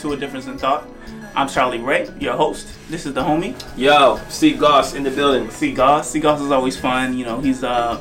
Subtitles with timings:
[0.00, 0.86] To A Difference in Thought.
[1.34, 2.68] I'm Charlie Ray, your host.
[2.88, 3.60] This is the homie.
[3.76, 5.50] Yo, C Goss in the building.
[5.50, 6.10] C Goss.
[6.10, 7.18] C Goss is always fun.
[7.18, 8.00] You know, he's uh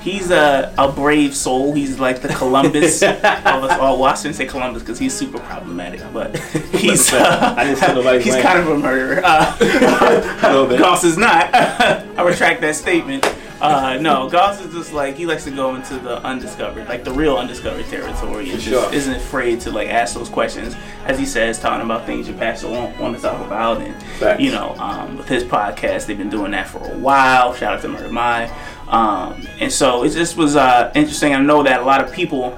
[0.00, 1.74] he's a, a brave soul.
[1.74, 4.00] He's like the Columbus of us all.
[4.00, 6.38] Well, I shouldn't say Columbus because he's super problematic, but
[6.72, 9.20] he's uh, I didn't nobody's he's kind of a murderer.
[9.22, 10.76] Uh.
[10.78, 11.54] Goss is not.
[11.54, 13.24] I retract that statement.
[13.72, 17.12] Uh, no, Goss is just like he likes to go into the undiscovered, like the
[17.12, 18.94] real undiscovered territory, and For just sure.
[18.94, 20.74] isn't afraid to like ask those questions.
[21.04, 24.40] As he says, talking about things your pastor won't want to talk about, and Facts.
[24.40, 27.54] you know, um, with his podcast, they've been doing that for a while.
[27.54, 28.50] Shout out to Murder My.
[28.88, 31.34] Um, and so it just was uh, interesting.
[31.34, 32.52] I know that a lot of people,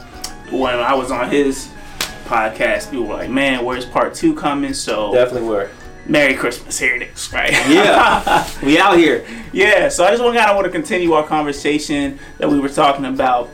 [0.50, 1.70] when I was on his
[2.26, 5.70] podcast, people were like, "Man, where's part two coming?" So Definitely were.
[6.08, 7.52] Merry Christmas, here it is, right?
[7.68, 9.26] Yeah, we out here.
[9.52, 9.90] yeah.
[9.90, 13.04] So I just want kind of want to continue our conversation that we were talking
[13.04, 13.50] about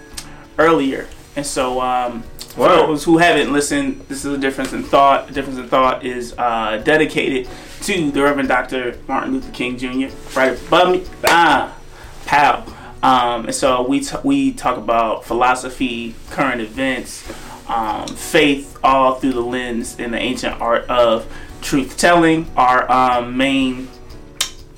[0.56, 1.08] earlier.
[1.34, 2.22] And so, um,
[2.55, 5.30] for those who haven't listened, this is a difference in thought.
[5.30, 7.48] A difference in thought is uh, dedicated
[7.82, 8.97] to the Reverend Dr.
[9.08, 10.14] Martin Luther King Jr.
[10.36, 11.77] Right above me, ah,
[12.25, 12.64] pow.
[13.02, 17.28] Um, and so we t- we talk about philosophy, current events,
[17.69, 21.27] um, faith, all through the lens in the ancient art of
[21.65, 22.47] truth telling.
[22.57, 23.89] Our um, main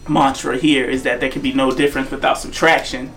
[0.08, 3.08] mantra here is that there can be no difference without subtraction,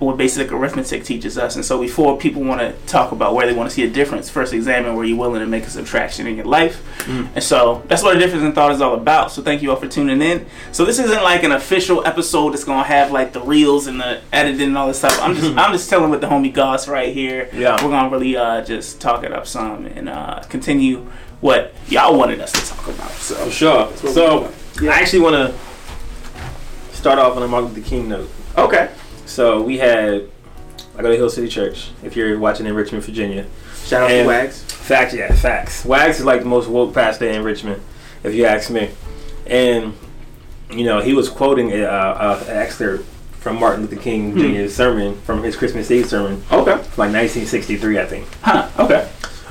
[0.00, 1.54] what basic arithmetic teaches us.
[1.56, 4.28] And so, before people want to talk about where they want to see a difference,
[4.28, 6.82] first examine where you're willing to make a subtraction in your life.
[7.08, 9.30] And so, that's what a difference in thought is all about.
[9.30, 10.46] So, thank you all for tuning in.
[10.72, 14.20] So, this isn't like an official episode that's gonna have like the reels and the
[14.32, 15.18] editing and all this stuff.
[15.22, 17.48] I'm just I'm just telling with the homie Goss right here.
[17.52, 17.82] Yeah.
[17.84, 21.06] we're gonna really uh, just talk it up some and uh, continue
[21.42, 23.10] what y'all wanted us to talk about.
[23.10, 23.34] So.
[23.34, 23.96] For sure.
[23.96, 28.30] So, I actually want to start off on a Martin Luther King note.
[28.56, 28.90] Okay.
[29.26, 30.28] So, we had,
[30.96, 33.44] I go to Hill City Church, if you're watching in Richmond, Virginia.
[33.84, 34.62] Shout out to And- Wags.
[34.62, 35.84] Facts, yeah, facts.
[35.84, 37.80] Wags is like the most woke pastor in Richmond,
[38.24, 38.90] if you ask me.
[39.46, 39.94] And,
[40.70, 43.04] you know, he was quoting a, uh, an excerpt
[43.40, 46.72] from Martin Luther King Jr.'s sermon, from his Christmas Eve sermon, Okay.
[46.72, 48.26] like 1963, I think.
[48.42, 48.68] Huh.
[48.78, 49.08] Okay.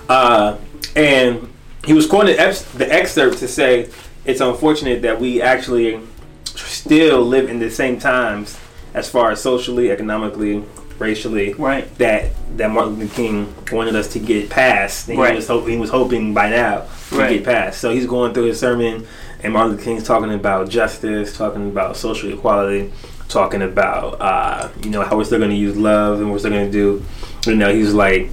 [0.09, 0.57] Uh,
[0.96, 1.47] and
[1.86, 3.90] he was quoting the, excerpt to say
[4.25, 6.00] it's unfortunate that we actually
[6.46, 8.59] still live in the same times
[8.94, 10.64] as far as socially, economically,
[11.00, 11.53] racially.
[11.53, 11.94] Right.
[11.97, 15.31] That that Martin Luther King wanted us to get past, and Right.
[15.31, 17.30] he was hoping he was hoping by now to Right.
[17.30, 17.80] get past.
[17.81, 19.08] So he's going through his sermon,
[19.42, 22.92] and Martin Luther King's talking about justice, talking about social equality,
[23.30, 26.52] talking about uh, you know how we're still going to use love and we're still
[26.52, 27.03] going to do.
[27.50, 28.30] You know, he's like,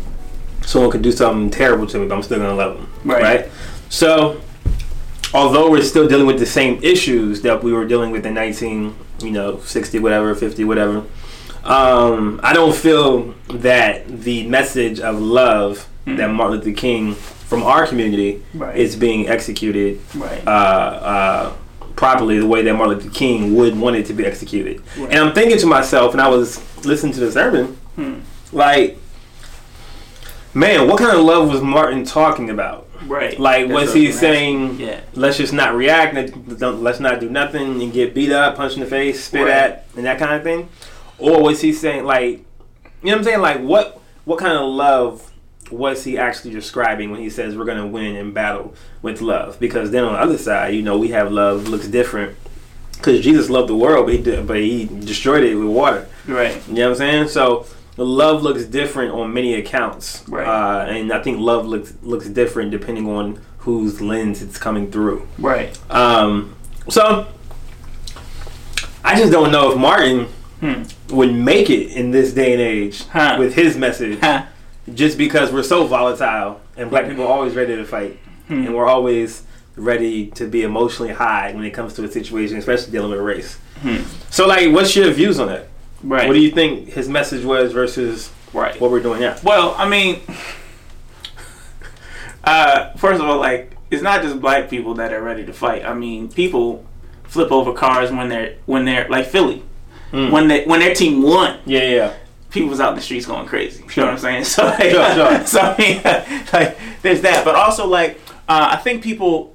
[0.68, 2.88] someone could do something terrible to me, but I'm still going to love them.
[3.04, 3.48] Right.
[3.88, 4.40] So,
[5.32, 8.94] although we're still dealing with the same issues that we were dealing with in 19,
[9.22, 11.04] you know, 60, whatever, 50, whatever,
[11.64, 17.86] um, I don't feel that the message of love that Martin Luther King from our
[17.86, 18.76] community Right.
[18.76, 20.46] is being executed Right.
[20.46, 21.52] uh, uh,
[21.96, 24.80] properly the way that Martin Luther King would want it to be executed.
[24.98, 25.10] Right.
[25.10, 28.14] And I'm thinking to myself, and I was listening to the sermon, Hmm.
[28.52, 28.98] like,
[30.54, 32.86] man, what kind of love was Martin talking about?
[33.06, 33.38] right.
[33.38, 35.00] Like, That's was he saying, Yeah.
[35.14, 36.14] let's just not react,
[36.48, 39.50] let's not do nothing and get beat up, punched in the face, spit Right.
[39.52, 40.68] at, and that kind of thing?
[41.18, 42.44] Or was he saying, like,
[43.02, 43.40] you know what I'm saying?
[43.40, 45.30] Like, what what kind of love
[45.70, 49.58] was he actually describing when he says we're going to win in battle with love?
[49.60, 52.36] Because then on the other side, you know, we have love looks different.
[52.94, 56.08] Because Jesus loved the world, but he, did, but he destroyed it with water.
[56.26, 56.60] Right.
[56.68, 57.28] You know what I'm saying?
[57.28, 57.64] So
[57.98, 60.46] the love looks different on many accounts, Right.
[60.46, 65.26] uh, and I think love looks looks different depending on whose lens it's coming through.
[65.38, 65.76] Right.
[65.90, 66.54] Um,
[66.88, 67.26] so
[69.04, 70.26] I just don't know if Martin
[70.60, 70.82] Hmm.
[71.10, 73.36] would make it in this day and age Huh.
[73.38, 74.42] with his message, Huh.
[74.92, 78.18] just because we're so volatile and black people are always ready to fight,
[78.48, 78.64] Hmm.
[78.66, 79.42] and we're always
[79.76, 83.58] ready to be emotionally high when it comes to a situation, especially dealing with race.
[83.82, 83.98] Hmm.
[84.30, 85.68] So, like, what's your views on that?
[86.02, 86.28] Right.
[86.28, 88.78] What do you think his message was versus right.
[88.80, 89.36] what we're doing now?
[89.42, 90.20] Well, I mean,
[92.44, 95.84] uh, first of all, like it's not just black people that are ready to fight.
[95.84, 96.84] I mean, people
[97.24, 99.62] flip over cars when they're when they're like Philly
[100.12, 100.30] Mm.
[100.30, 101.58] when they when their team won.
[101.66, 102.14] Yeah, yeah.
[102.48, 103.82] People was out in the streets going crazy.
[103.94, 104.44] You know what I'm saying?
[104.44, 105.40] So, like, Sure, sure.
[105.46, 106.00] so I mean,
[106.50, 107.44] like, there's that.
[107.44, 108.18] But also, like,
[108.48, 109.54] uh, I think people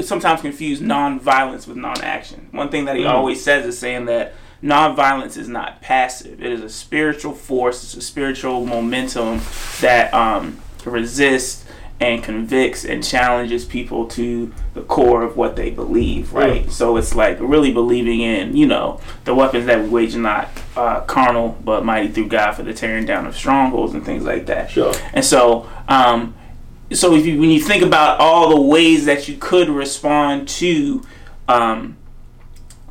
[0.00, 2.46] sometimes confuse non-violence with non-action.
[2.52, 3.10] One thing that he Mm.
[3.10, 6.42] always says is saying that non-violence is not passive.
[6.42, 7.82] It is a spiritual force.
[7.84, 9.40] It's a spiritual momentum
[9.80, 11.64] that um, resists
[12.00, 16.70] and convicts and challenges people to the core of what they believe, right?
[16.70, 20.48] So it's like really believing in, you know, the weapons that we wage are not
[20.76, 24.46] uh, carnal, but mighty through God for the tearing down of strongholds and things like
[24.46, 24.70] that.
[24.70, 24.94] Sure.
[25.12, 26.36] And so, um,
[26.92, 31.04] so if you when you think about all the ways that you could respond to
[31.48, 31.96] um,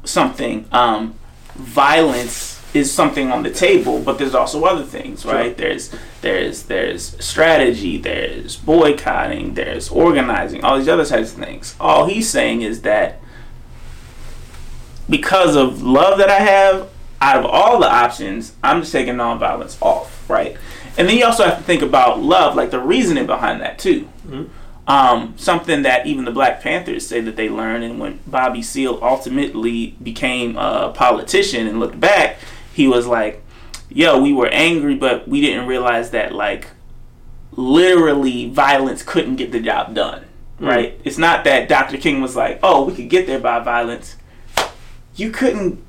[0.03, 1.15] something, um,
[1.57, 5.57] violence is something on the table, but there's also other things, right?
[5.57, 11.75] There's there's there's strategy, there's boycotting, there's organizing, all these other types of things.
[11.79, 13.19] All he's saying is that
[15.09, 16.89] because of love that I have,
[17.21, 20.57] out of all the options, I'm just taking nonviolence off, right?
[20.97, 24.09] And then you also have to think about love, like the reasoning behind that too.
[24.27, 24.43] Mm-hmm.
[24.87, 28.99] Um, something that even the Black Panthers say that they learned, and when Bobby Seale
[29.01, 32.37] ultimately became a politician and looked back,
[32.73, 33.43] he was like,
[33.89, 36.67] "Yo, we were angry, but we didn't realize that like
[37.51, 40.23] literally violence couldn't get the job done."
[40.61, 40.67] Mm.
[40.67, 41.01] Right?
[41.03, 41.97] It's not that Dr.
[41.97, 44.15] King was like, "Oh, we could get there by violence."
[45.15, 45.83] You couldn't.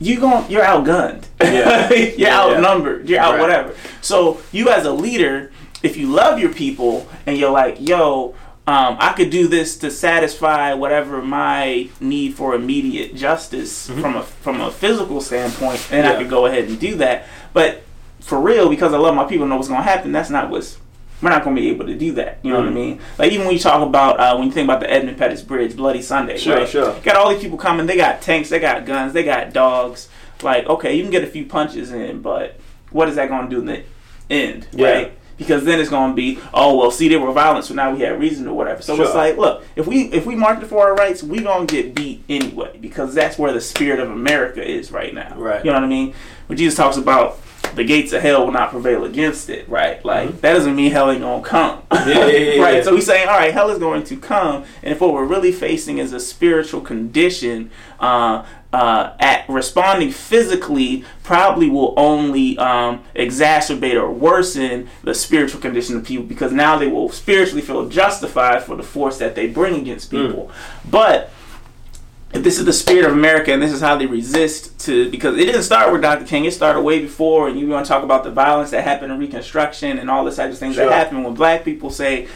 [0.00, 1.24] You gon' You're outgunned.
[1.42, 1.88] Yeah.
[1.92, 2.38] you're Yeah.
[2.40, 3.08] outnumbered.
[3.08, 3.40] You're out Right.
[3.40, 3.74] whatever.
[4.00, 5.50] So you as a leader,
[5.82, 8.34] if you love your people and you're like, yo,
[8.66, 14.22] um, I could do this to satisfy whatever my need for immediate justice from a
[14.22, 16.20] from a physical standpoint, and I Mm-hmm.
[16.22, 17.26] Could go ahead and do that.
[17.54, 17.82] But
[18.20, 20.12] for real, because I love my people, and know what's gonna happen.
[20.12, 20.78] That's not what's
[21.22, 22.38] we're not gonna be able to do that.
[22.42, 22.74] You know what I Mhm.
[22.74, 23.00] mean?
[23.18, 25.74] Like even when you talk about uh, when you think about the Edmund Pettus Bridge,
[25.74, 26.68] Bloody Sunday, Sure, right?
[26.68, 26.94] sure.
[27.02, 27.86] Got all these people coming.
[27.86, 28.50] They got tanks.
[28.50, 29.14] They got guns.
[29.14, 30.08] They got dogs.
[30.42, 32.56] Like, okay, you can get a few punches in, but
[32.90, 33.82] what is that going to do in the
[34.30, 34.90] end, Yeah.
[34.90, 35.17] right?
[35.38, 38.00] Because then it's going to be, oh well, see, there were violence, so now we
[38.02, 38.82] have reason or whatever.
[38.82, 41.94] So it's like, look, if we if we march for our rights, we gonna get
[41.94, 45.34] beat anyway, because that's where the spirit of America is right now.
[45.38, 45.64] Right.
[45.64, 46.12] You know what I mean?
[46.48, 47.38] When Jesus talks about
[47.74, 50.04] the gates of hell will not prevail against it, right?
[50.04, 50.40] Like Mhm.
[50.40, 51.82] that doesn't mean hell ain't gonna come.
[51.92, 52.84] Yeah, yeah, yeah, right.
[52.84, 55.52] So he's saying, all right, hell is going to come, and if what we're really
[55.52, 57.70] facing is a spiritual condition,
[58.00, 65.96] uh, uh, at responding physically probably will only um, exacerbate or worsen the spiritual condition
[65.96, 69.74] of people because now they will spiritually feel justified for the force that they bring
[69.74, 70.50] against people.
[70.90, 71.30] But
[72.34, 75.34] if this is the spirit of America and this is how they resist to because
[75.38, 76.26] it didn't start with Dr.
[76.26, 79.10] King, it started way before and you want to talk about the violence that happened
[79.10, 80.84] in Reconstruction and all the types of things Sure.
[80.84, 82.28] that happen when black people say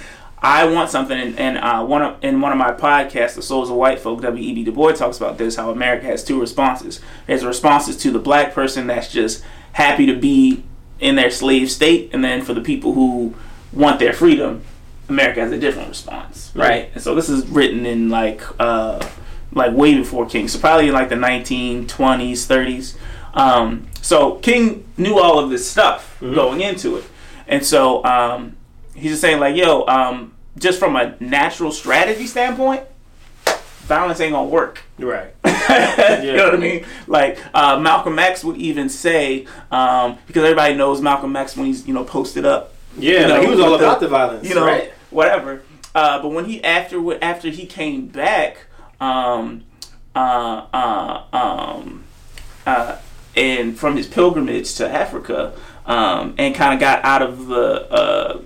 [0.45, 3.71] I want something, and, and uh, one of, in one of my podcasts, The Souls
[3.71, 4.65] of White Folk, W.E.B.
[4.65, 7.01] Du Bois talks about this, how America has two responses.
[7.27, 9.45] There's responses to the black person that's just
[9.75, 10.65] happy to be
[10.99, 13.35] in their slave state, and then for the people who
[13.73, 14.63] want their freedom,
[15.09, 16.91] America has a different response, right?
[16.95, 19.07] And so this is written in like uh,
[19.53, 21.87] like way before King, so probably in like the 1920s,
[22.47, 22.97] 30s.
[23.35, 26.35] Um, so King knew all of this stuff Mhm.
[26.35, 27.05] going into it,
[27.49, 28.57] and so um,
[28.95, 32.83] he's just saying like, yo, um, just from a natural strategy standpoint,
[33.85, 34.83] violence ain't gonna work.
[34.99, 35.35] Right.
[35.45, 36.85] you know what I mean?
[37.07, 41.87] Like uh, Malcolm X would even say, um, because everybody knows Malcolm X when he's
[41.87, 44.09] you know posted up, Yeah, You know, like he was all with the- about the,
[44.09, 44.49] violence.
[44.49, 44.93] you know, right?
[45.11, 45.63] whatever.
[45.95, 48.67] Uh, but when he after after he came back,
[49.01, 49.65] um,
[50.15, 52.05] uh, uh, um,
[52.67, 52.97] uh,
[53.37, 55.53] and from his pilgrimage to Africa,
[55.87, 58.41] um, and kind of got out of the uh,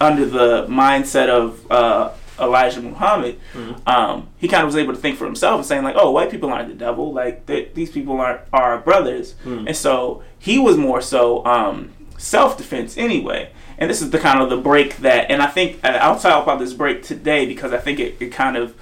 [0.00, 3.88] under the mindset of uh, Elijah Muhammad, Mhm.
[3.88, 6.30] um, he kind of was able to think for himself and saying like, "Oh, white
[6.30, 7.12] people aren't the devil.
[7.12, 9.66] Like these people are are our brothers." Hmm.
[9.66, 13.50] And so he was more so um, self defense anyway.
[13.78, 16.42] And this is the kind of the break that, and I think and I'll talk
[16.42, 18.74] about this break today because I think it, it kind of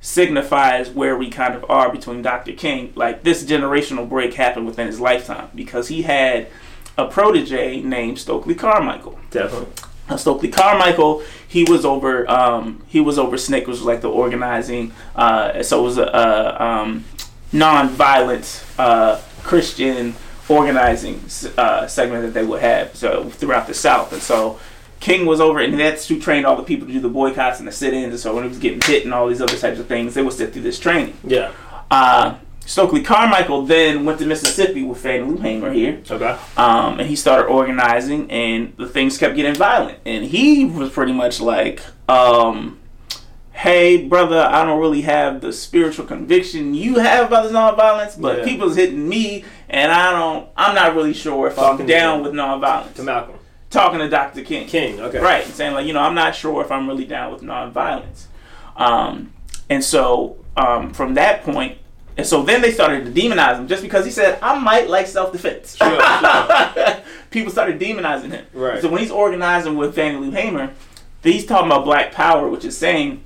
[0.00, 2.52] signifies where we kind of are between Dr.
[2.52, 2.92] King.
[2.94, 6.48] Like this generational break happened within his lifetime because he had
[6.98, 9.18] a protege named Stokely Carmichael.
[9.30, 9.68] Definitely.
[10.18, 14.92] Stokely Carmichael, he was over um, he was over SNCC, which was like the organizing.
[15.14, 17.04] Uh, so it was a, a um,
[17.52, 20.14] non-violent uh, Christian
[20.48, 21.22] organizing
[21.56, 24.58] uh, segment that they would have so throughout the South, and so.
[25.00, 27.66] King was over, and that's who trained all the people to do the boycotts and
[27.66, 28.12] the sit-ins.
[28.12, 30.22] And so when he was getting hit and all these other types of things, they
[30.22, 31.18] would sit through this training.
[31.24, 31.50] Yeah.
[31.90, 36.36] Uh, Stokely Carmichael then went to Mississippi with Fannie Lou Hamer here, Okay.
[36.56, 39.98] um, and he started organizing, and the things kept getting violent.
[40.06, 42.78] And he was pretty much like, um,
[43.52, 48.38] "Hey, brother, I don't really have the spiritual conviction you have about this nonviolence, but
[48.38, 48.44] Yeah.
[48.44, 50.46] people's hitting me, and I don't.
[50.56, 53.34] I'm not really sure if Talking I'm down with nonviolence." To Malcolm.
[53.70, 54.42] Talking to Dr.
[54.42, 54.66] King.
[54.68, 55.00] King.
[55.00, 55.18] Okay.
[55.18, 58.26] Right, saying like, you know, I'm not sure if I'm really down with nonviolence.
[58.76, 59.32] Um,
[59.68, 61.78] and so um, from that point,
[62.16, 65.06] and so then they started to demonize him just because he said, I might like
[65.06, 65.76] self defense.
[65.76, 66.96] Sure, sure.
[67.30, 68.44] People started demonizing him.
[68.52, 68.80] Right.
[68.82, 70.72] So when he's organizing with Fannie Lou Hamer,
[71.22, 73.22] he's talking about black power, which is saying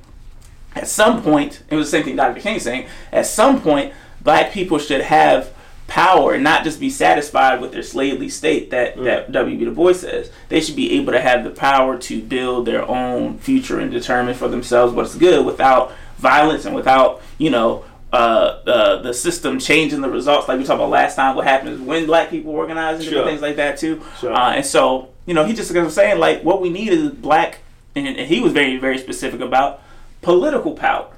[0.76, 2.40] at some point, it was the same thing Dr.
[2.40, 5.52] King saying, at some point, black people should have
[5.86, 9.04] power and not just be satisfied with their slavely state that, mm.
[9.04, 9.64] that W.B.
[9.64, 10.30] Du Bois says.
[10.48, 14.34] They should be able to have the power to build their own future and determine
[14.34, 20.00] for themselves what's good without violence and without, you know, uh, uh, the system changing
[20.00, 20.48] the results.
[20.48, 23.24] Like we talked about last time, what happens when black people organize and Sure.
[23.24, 24.02] things like that too.
[24.20, 24.32] Sure.
[24.32, 27.58] Uh, and so, you know, he just was saying like what we need is black,
[27.94, 29.82] and, and he was very, very specific about
[30.22, 31.08] political power.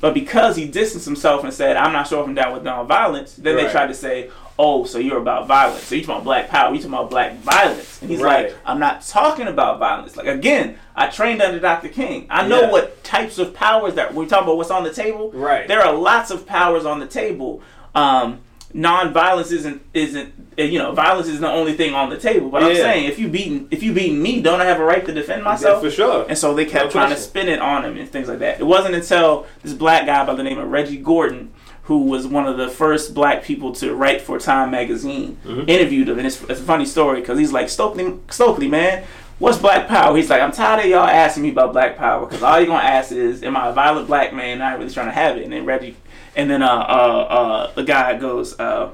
[0.00, 3.36] But because he distanced himself and said, I'm not sure if I'm down with nonviolence,
[3.36, 5.82] then they tried to say, oh, so you're about violence.
[5.84, 6.70] So you're talking about black power.
[6.70, 8.00] You're talking about black violence.
[8.00, 8.46] And he's Right.
[8.46, 10.16] like, I'm not talking about violence.
[10.16, 11.88] Like, again, I trained under Dr.
[11.88, 12.26] King.
[12.30, 12.70] I know Yeah.
[12.70, 15.30] what types of powers that we're talking about what's on the table.
[15.34, 15.68] Right.
[15.68, 17.60] There are lots of powers on the table.
[17.94, 18.40] Um,
[18.74, 22.50] non-violence isn't isn't you know violence is the only thing on the table.
[22.50, 25.04] But I'm saying if you beating if you beating me, don't I have a right
[25.06, 25.82] to defend Yeah, myself?
[25.82, 26.26] for sure.
[26.28, 28.60] And so they kept No trying to spin it on him and things like that.
[28.60, 31.52] It wasn't until this black guy by the name of Reggie Gordon,
[31.86, 35.68] who was one of the first black people to write for Time magazine, Mhm.
[35.68, 36.18] interviewed him.
[36.18, 39.04] And it's, it's a funny story because he's like, Stokely, Stokely, man,
[39.38, 40.16] what's black power?
[40.16, 42.80] He's like, I'm tired of y'all asking me about black power because all you're going
[42.80, 44.58] to ask is, am I a violent black man?
[44.58, 45.44] Not really trying to have it.
[45.44, 45.96] And then Reggie,
[46.34, 48.90] and then uh, uh, uh, the guy goes, uh,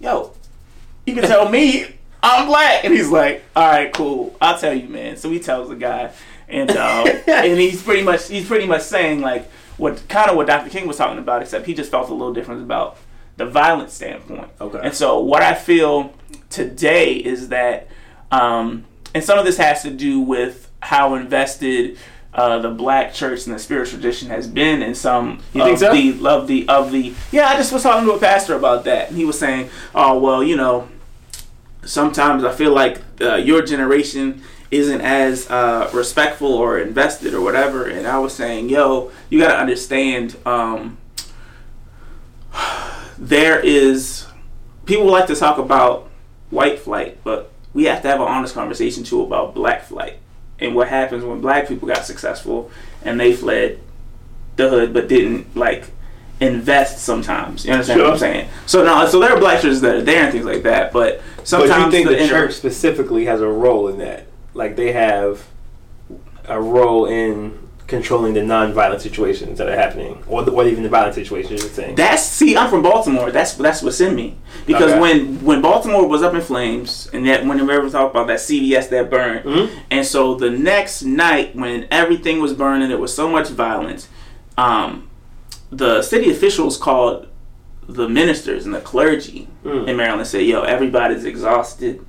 [0.00, 0.32] yo,
[1.06, 1.86] you can tell me
[2.22, 2.84] I'm black.
[2.84, 4.34] And he's like, all right, cool.
[4.40, 5.16] I'll tell you, man.
[5.18, 6.10] So he tells the guy,
[6.48, 10.46] and uh, and he's pretty much he's pretty much saying like what kind of what
[10.46, 10.70] Dr.
[10.70, 12.96] King was talking about, except he just felt a little different about
[13.36, 14.48] the violent standpoint.
[14.60, 14.80] Okay.
[14.82, 16.14] And so what I feel
[16.50, 17.88] today is that,
[18.30, 21.98] um, and some of this has to do with how invested.
[22.32, 25.92] Uh, the black church and the spiritual tradition has been in some You of so?
[25.94, 29.10] the of the of the yeah I just was talking to a pastor about that
[29.10, 30.88] and he was saying oh well you know
[31.84, 34.42] sometimes I feel like uh, your generation
[34.74, 37.86] isn't as uh, respectful or invested or whatever.
[37.86, 40.98] And I was saying, yo, you got to understand, um,
[43.18, 44.26] there is
[44.84, 46.10] people like to talk about
[46.50, 50.18] white flight, but we have to have an honest conversation too about black flight
[50.58, 52.70] and what happens when black people got successful
[53.02, 53.80] and they fled
[54.56, 55.90] the hood but didn't like
[56.40, 57.64] invest sometimes.
[57.64, 58.48] You understand what I'm saying?
[58.66, 61.20] So now, so there are black churches that are there and things like that, but
[61.36, 64.26] But sometimes you think the, inter- church specifically has a role in that?
[64.54, 65.44] Like they have
[66.48, 70.88] a role in controlling the non-violent situations that are happening, or, the, or even the
[70.88, 71.94] violent situations you're saying.
[71.96, 73.30] That's see, I'm from Baltimore.
[73.30, 74.36] That's that's what's in me.
[74.66, 75.00] Because Okay.
[75.00, 78.38] when when Baltimore was up in flames, and that when we ever talk about that
[78.40, 79.70] CVS that burned, Mhm.
[79.90, 84.08] and so the next night when everything was burning, there was so much violence.
[84.56, 85.08] Um,
[85.70, 87.26] the city officials called
[87.86, 89.88] the ministers and the clergy Mm.
[89.88, 90.26] in Maryland.
[90.26, 92.00] Said, "Yo, everybody's exhausted.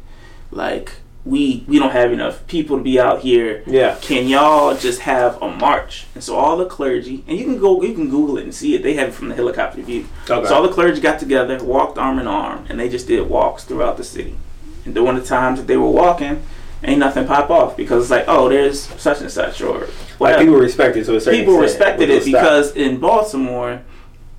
[0.52, 0.94] Like
[1.26, 3.98] we we don't have enough people to be out here." Yeah.
[4.02, 6.06] can y'all just have a march?
[6.14, 8.76] And so all the clergy, and you can go, you can Google it and see
[8.76, 8.84] it.
[8.84, 10.06] They have it from the helicopter view.
[10.30, 10.48] Okay.
[10.48, 13.64] So all the clergy got together, walked arm in arm, and they just did walks
[13.64, 14.36] throughout the city.
[14.86, 16.44] And during the times that they were walking,
[16.84, 19.90] ain't nothing pop off because it's like, oh, there's such and such or Like
[20.20, 20.44] whatever.
[20.44, 23.82] people respect it a People respected it because in Baltimore,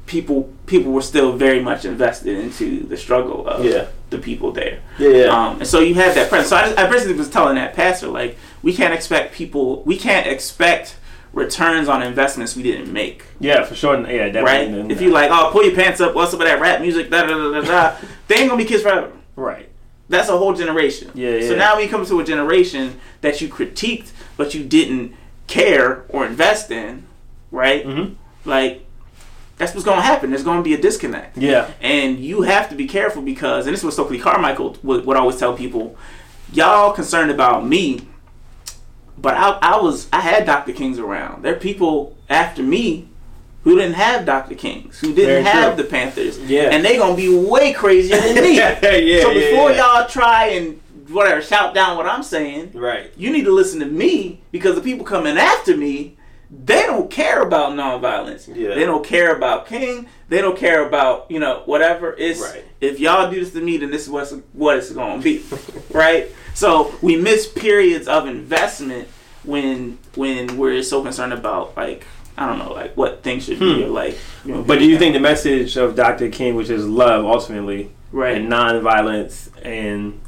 [0.06, 3.86] people people were still very much invested into the struggle of Yeah.
[4.10, 4.80] the people there.
[4.98, 5.24] yeah, yeah.
[5.26, 6.48] Um, and so you have that presence.
[6.50, 10.26] So I, I basically was telling that pastor, like, we can't expect people, we can't
[10.26, 10.96] expect
[11.32, 13.96] returns on investments we didn't make, yeah, for sure.
[14.08, 14.80] Yeah, definitely.
[14.82, 14.90] right?
[14.90, 17.26] If you like, oh, pull your pants up, what's up with that rap music, da
[17.26, 17.96] da da da da,
[18.28, 19.12] they ain't gonna be kids forever.
[19.36, 19.68] right,
[20.08, 21.10] That's a whole generation.
[21.14, 25.14] Yeah, So now we come to a generation that you critiqued, but you didn't
[25.46, 27.04] care or invest in,
[27.50, 27.84] right?
[27.84, 28.85] hmm Like,
[29.56, 30.30] that's what's gonna happen.
[30.30, 31.36] There's gonna be a disconnect.
[31.38, 35.06] yeah, And you have to be careful because, and this is what Stokely Carmichael would,
[35.06, 35.96] would always tell people,
[36.52, 38.06] y'all concerned about me,
[39.18, 40.72] but I, I was I had Dr.
[40.72, 41.42] Kings around.
[41.42, 43.08] There are people after me
[43.64, 44.54] who didn't have Dr.
[44.54, 45.82] Kings, who didn't Very have true.
[45.82, 46.68] the Panthers, Yeah.
[46.70, 48.56] and they're gonna be way crazier than me.
[48.58, 49.76] yeah, so yeah, before yeah.
[50.00, 53.86] y'all try and whatever shout down what I'm saying, right, you need to listen to
[53.86, 56.15] me because the people coming after me,
[56.50, 58.46] they don't care about nonviolence.
[58.54, 58.74] Yeah.
[58.74, 60.06] They don't care about King.
[60.28, 62.14] They don't care about you know whatever.
[62.16, 62.64] It's Right.
[62.80, 65.44] if y'all do this to me, then this is what's what it's going to be,
[65.92, 66.28] right?
[66.54, 69.08] So we miss periods of investment
[69.44, 72.06] when when we're so concerned about like
[72.38, 73.82] I don't know like what things should be Hmm.
[73.84, 74.18] or like.
[74.44, 76.28] You know, But do you think the message of Dr.
[76.28, 78.36] King, which is love ultimately, right?
[78.36, 80.20] and nonviolence, and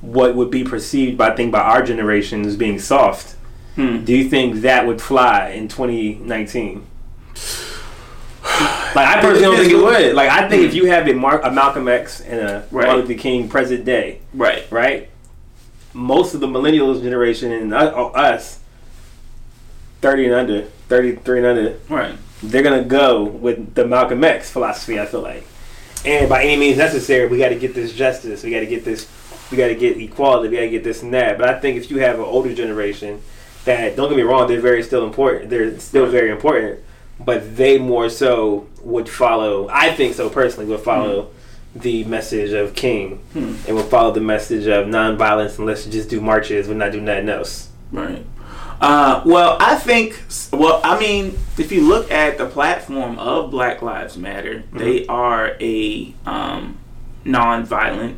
[0.00, 3.34] what would be perceived by I think by our generation as being soft,
[3.78, 4.04] Hmm.
[4.04, 6.84] do you think that would fly in 2019?
[8.94, 10.14] Like I personally don't think it would.
[10.14, 12.86] Like I think if you have a, Mar- a Malcolm X and a Right.
[12.86, 14.64] Martin Luther King present day, Right.
[14.70, 15.10] right?
[15.92, 18.58] Most of the millennials generation and uh, us,
[20.00, 22.14] 30 and under, 33 and under, Right.
[22.42, 24.98] they're gonna go with the Malcolm X philosophy.
[24.98, 25.44] I feel like,
[26.04, 28.42] and by any means necessary, we got to get this justice.
[28.42, 29.06] We got to get this.
[29.50, 30.48] We got to get equality.
[30.48, 31.36] We got to get this and that.
[31.38, 33.20] But I think if you have an older generation
[33.68, 35.50] that don't get me wrong, they're very still important.
[35.50, 36.80] They're still very important,
[37.20, 39.68] but they more so would follow.
[39.70, 41.30] I think so personally would follow
[41.74, 43.54] the message of King Hmm.
[43.66, 47.00] and would follow the message of nonviolence and let's just do marches and not do
[47.00, 47.68] nothing else.
[47.92, 48.24] Right.
[48.80, 50.20] Uh, well, I think.
[50.52, 55.56] Well, I mean, if you look at the platform of Black Lives Matter, they are
[55.60, 56.78] a um,
[57.24, 58.16] non-violent,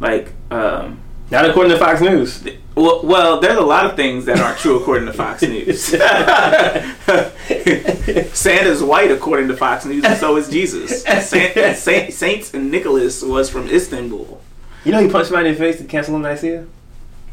[0.00, 0.32] like.
[0.50, 1.00] Um,
[1.30, 2.42] Not according to Fox News.
[2.74, 5.84] well, well, there's a lot of things that aren't true according to Fox News.
[8.34, 11.02] Santa's white according to Fox News, and so is Jesus.
[11.28, 14.40] Saint, Saint, Saints and Nicholas was from Istanbul.
[14.84, 16.66] You know he punched somebody in the face to cancel on Nicaea?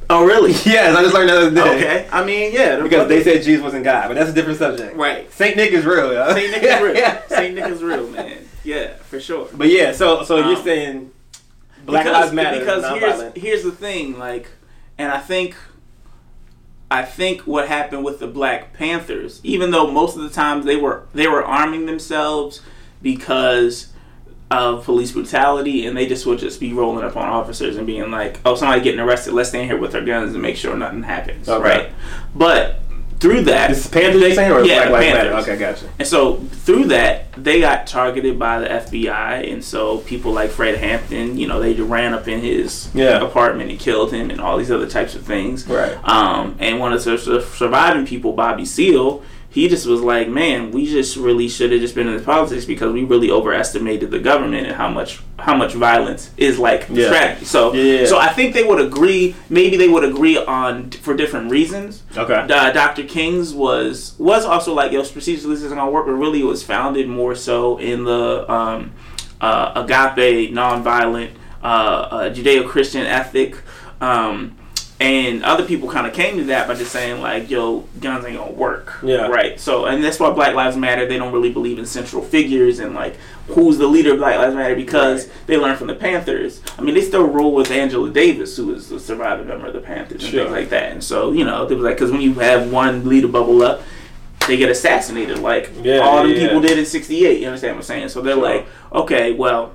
[0.09, 0.51] Oh, really?
[0.65, 1.61] Yes, I just learned the other day.
[1.77, 2.07] Okay.
[2.11, 2.79] I mean, yeah.
[2.81, 4.95] Because they said Jesus wasn't God, but that's a different subject.
[4.95, 5.31] right.
[5.33, 6.33] Saint Nick is real, yo.
[6.33, 7.21] Saint Nick is real.
[7.27, 8.39] Saint Nick is real, man.
[8.63, 9.47] Yeah, for sure.
[9.53, 11.11] But yeah, so so you're Um, saying
[11.85, 14.49] Black because, Lives Matter, Because here's here's the thing, like,
[14.97, 15.55] and I think,
[16.89, 20.75] I think what happened with the Black Panthers, even though most of the times they
[20.75, 22.61] were they were arming themselves
[23.01, 23.93] because
[24.51, 28.11] of police brutality, and they just would just be rolling up on officers and being
[28.11, 29.33] like, "Oh, somebody getting arrested.
[29.33, 31.63] Let's stand here with our guns and make sure nothing happens." Okay.
[31.63, 31.91] Right.
[32.35, 32.79] But
[33.19, 35.31] through that, This is Panthers they saying or Yeah, Black Panthers.
[35.33, 35.51] Matter?
[35.51, 35.85] Okay, gotcha.
[35.99, 40.77] and so through that, they got targeted by the FBI, and so people like Fred
[40.77, 43.21] Hampton, you know, they ran up in his Yeah.
[43.23, 45.67] apartment and killed him, and all these other types of things.
[45.67, 45.93] Right.
[46.03, 49.21] Um, and one of the surviving people, Bobby Seale,
[49.55, 52.65] he just was like, "Man, we just really should have just been in the politics
[52.65, 57.05] because we really overestimated the government and how much how much violence is like Yeah.
[57.07, 58.05] strategy." So, Yeah, yeah.
[58.05, 59.33] so I think they would agree.
[59.49, 62.33] Maybe they would agree on for different reasons Okay.
[62.53, 63.03] uh, Dr.
[63.03, 66.61] King's was was also like yo procedurally this isn't gonna work, but really it was
[66.61, 68.91] founded more so in the um,
[69.39, 71.29] uh, agape, nonviolent,
[71.63, 73.55] uh, uh, Judeo-Christian ethic,
[74.01, 74.55] um,
[75.05, 78.37] and other people kind of came to that by just saying like yo guns ain't
[78.37, 79.27] gonna work, Yeah.
[79.27, 79.59] right.
[79.59, 81.05] So and that's why Black Lives Matter.
[81.05, 83.15] They don't really believe in central figures and like
[83.49, 85.47] who's the leader of Black Lives Matter because Right.
[85.47, 86.61] they learned from the Panthers.
[86.79, 89.79] I mean, they still roll with Angela Davis, who is a surviving member of the
[89.81, 90.43] Panthers and Sure.
[90.45, 90.91] things like that.
[90.91, 93.81] And so, you know, it was like because when you have one leader bubble up,
[94.47, 97.39] they get assassinated, like Yeah, all them yeah, people did in '68.
[97.41, 98.09] You understand what I'm saying?
[98.09, 98.43] So they're Sure.
[98.43, 99.71] like, okay, well,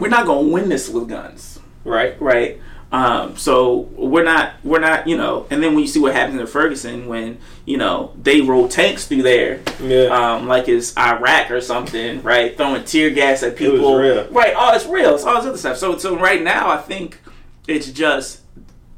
[0.00, 2.14] we're not gonna win this with guns, Right.
[2.20, 2.58] right?
[2.92, 5.46] Um, so we're not, we're not, you know.
[5.50, 9.06] And then when you see what happens in Ferguson, when you know they roll tanks
[9.06, 10.04] through there, Yeah.
[10.36, 12.54] um, like it's Iraq or something, right?
[12.56, 14.28] Throwing tear gas at people, real.
[14.30, 14.52] right?
[14.54, 15.14] Oh, it's real.
[15.14, 15.78] It's all this other stuff.
[15.78, 17.18] So, so right now, I think
[17.66, 18.40] it's just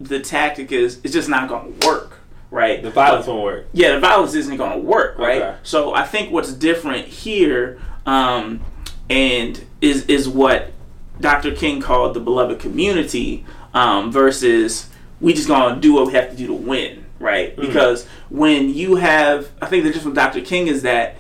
[0.01, 2.19] the tactic is it's just not going to work,
[2.51, 2.83] right?
[2.83, 3.67] the violence won't work.
[3.73, 5.41] yeah, the violence isn't going to work, right?
[5.41, 5.57] Okay.
[5.63, 8.61] So I think what's different here, um,
[9.09, 10.73] and is is what
[11.21, 11.53] Dr.
[11.55, 14.89] King called the beloved community, um, versus
[15.21, 17.55] we just gonna do what we have to do to win, right?
[17.57, 20.41] Because when you have, I think the difference with Dr.
[20.41, 21.17] King is that.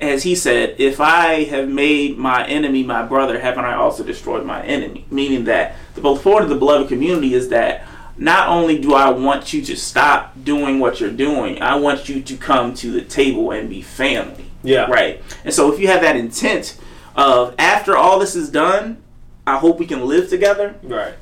[0.00, 4.46] As he said, if I have made my enemy my brother, haven't I also destroyed
[4.46, 5.04] my enemy?
[5.10, 7.84] Meaning that the point of the beloved community is that
[8.16, 12.22] not only do I want you to stop doing what you're doing, I want you
[12.22, 14.44] to come to the table and be family.
[14.62, 14.90] Yeah.
[14.90, 15.22] Right.
[15.44, 16.78] And so if you have that intent
[17.16, 19.02] of after all this is done,
[19.46, 21.14] I hope we can live together, Right.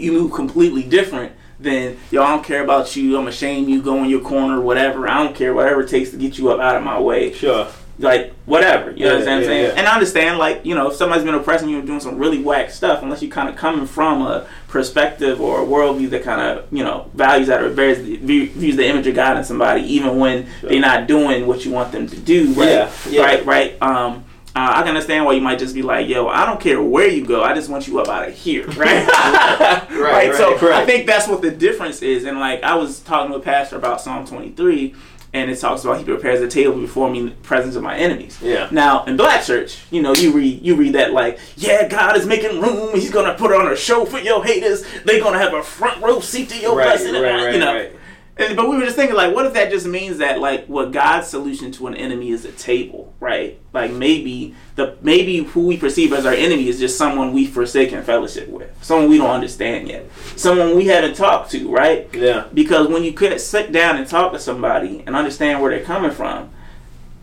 [0.00, 4.02] You move completely different than yo, I don't care about you, I'm ashamed you go
[4.02, 5.08] in your corner, whatever.
[5.08, 7.66] I don't care, whatever it takes to get you up out of my way Sure.
[7.98, 8.92] like whatever.
[8.92, 9.64] You know what Yeah, I'm yeah, saying?
[9.64, 9.74] yeah.
[9.76, 12.42] And I understand, like you know, if somebody's been oppressing you and doing some really
[12.42, 16.40] whack stuff, unless you're kind of coming from a perspective or a worldview that kind
[16.40, 19.82] of you know values that or bears the, views the image of God in somebody,
[19.82, 20.70] even when Sure.
[20.70, 22.54] they're not doing what you want them to do.
[22.54, 22.68] Right?
[22.70, 23.22] Yeah, yeah.
[23.22, 23.44] Right.
[23.44, 23.82] Right.
[23.82, 24.24] Um.
[24.56, 27.06] Uh, I can understand why you might just be like, "Yo, I don't care where
[27.06, 27.42] you go.
[27.42, 29.06] I just want you up out of here." Right.
[29.90, 29.90] right.
[29.90, 32.24] right, So I think that's what the difference is.
[32.24, 34.92] And like I was talking to a pastor about Psalm 23,
[35.32, 37.96] and it talks about he prepares a table before me in the presence of my
[37.96, 38.38] enemies.
[38.42, 38.68] Yeah.
[38.72, 42.26] Now in black church, you know, you read you read that like, yeah, God is
[42.26, 42.92] making room.
[42.94, 44.84] He's gonna put on a show for your haters.
[45.04, 47.12] They're gonna have a front row seat to your Right, blessing.
[47.14, 47.72] right, right, you know.
[47.74, 47.92] right.
[48.40, 50.92] And, but we were just thinking, like, what if that just means that, like, what
[50.92, 53.60] God's solution to an enemy is a table, right?
[53.74, 58.02] Like, maybe the maybe who we perceive as our enemy is just someone we forsaken
[58.02, 62.08] fellowship with, someone we don't understand yet, someone we haven't talked to, right?
[62.14, 62.46] Yeah.
[62.54, 66.10] Because when you could sit down and talk to somebody and understand where they're coming
[66.10, 66.50] from,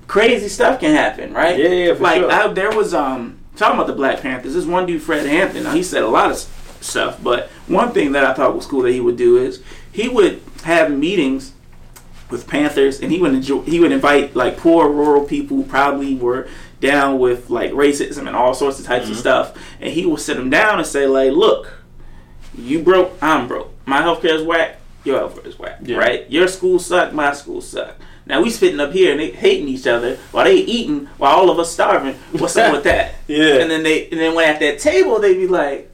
[0.05, 1.57] crazy stuff can happen, right?
[1.57, 2.31] Yeah, yeah, for like sure.
[2.31, 4.53] I, there was um talking about the Black Panthers.
[4.53, 5.63] This one dude, Fred Hampton.
[5.63, 6.37] Now he said a lot of
[6.79, 10.07] stuff, but one thing that I thought was cool that he would do is he
[10.07, 11.53] would have meetings
[12.29, 16.15] with Panthers, and he would enjoy, he would invite like poor rural people who probably
[16.15, 16.47] were
[16.81, 19.13] down with like racism and all sorts of types Mm-hmm.
[19.13, 21.73] of stuff, and he will sit them down and say like, look,
[22.57, 23.71] you broke, I'm broke.
[23.85, 24.77] My healthcare is whack.
[25.05, 25.79] Your healthcare is whack.
[25.83, 25.97] Yeah.
[25.97, 26.29] Right?
[26.29, 27.13] Your school suck.
[27.13, 27.95] My school suck.
[28.25, 31.49] Now we sitting up here and they hating each other while they eating while all
[31.49, 32.15] of us starving.
[32.33, 33.13] What's up with that?
[33.27, 33.55] Yeah.
[33.59, 35.89] And then they and then when at that table they'd be like,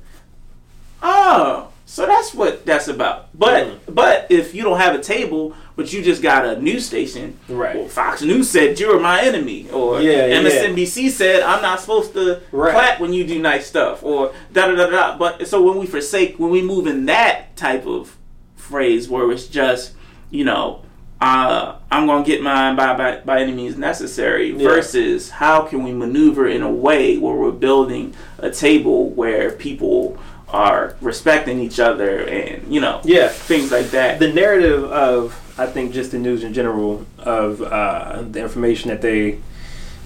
[1.03, 3.27] oh, so that's what that's about.
[3.37, 3.95] But Mm.
[3.95, 7.75] but if you don't have a table, but you just got a news station, Right.
[7.75, 10.39] well, Fox News said you're my enemy, or Yeah, yeah.
[10.41, 12.71] MSNBC said I'm not supposed to Right.
[12.73, 15.17] clap when you do nice stuff, or da da da da.
[15.17, 18.15] But so when we forsake, when we move in that type of
[18.55, 19.91] phrase where it's just,
[20.31, 20.79] you know,
[21.21, 24.67] uh, I'm gonna get mine by, by by any means necessary, Yeah.
[24.67, 30.17] versus how can we maneuver in a way where we're building a table where people
[30.53, 33.27] are respecting each other and you know Yeah.
[33.27, 34.19] things like that.
[34.19, 39.01] the narrative of I think just the news in general of uh, the information that
[39.01, 39.39] they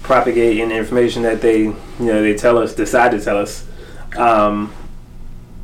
[0.02, 3.66] propagate and the information that they you know they tell us decide to tell us.
[4.16, 4.72] Um,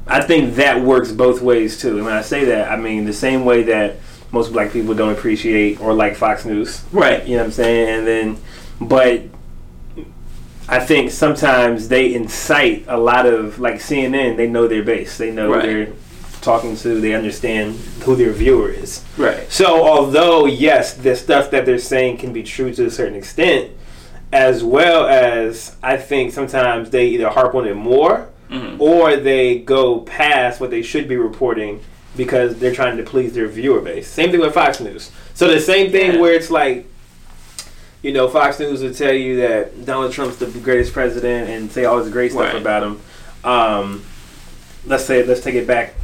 [0.07, 1.97] I think that works both ways too.
[1.97, 3.97] And when I say that, I mean the same way that
[4.33, 6.83] most black people don't appreciate or like Fox News.
[6.93, 7.25] right.
[7.25, 7.89] You know what I'm saying?
[7.89, 8.37] And then,
[8.81, 9.23] but
[10.69, 14.37] I think sometimes they incite a lot of like CNN.
[14.37, 15.19] They know their base.
[15.19, 15.65] They know Right.
[15.65, 15.89] who they're
[16.41, 17.01] talking to.
[17.01, 17.75] They understand
[18.05, 19.03] who their viewer is.
[19.19, 19.51] Right.
[19.51, 23.71] So, although yes, the stuff that they're saying can be true to a certain extent,
[24.33, 28.77] as well as I think sometimes they either harp on it more Mhm.
[28.79, 31.81] or they go past what they should be reporting
[32.17, 34.07] because they're trying to please their viewer base.
[34.09, 35.11] Same thing with Fox News.
[35.35, 36.21] So the same thing Yeah.
[36.21, 36.87] where it's like,
[38.05, 41.87] you know, Fox News would tell you that Donald Trump's the greatest president and say
[41.87, 42.61] all this great stuff Right.
[42.61, 43.01] about him.
[43.43, 44.05] Um,
[44.87, 45.95] let's say, let's take it back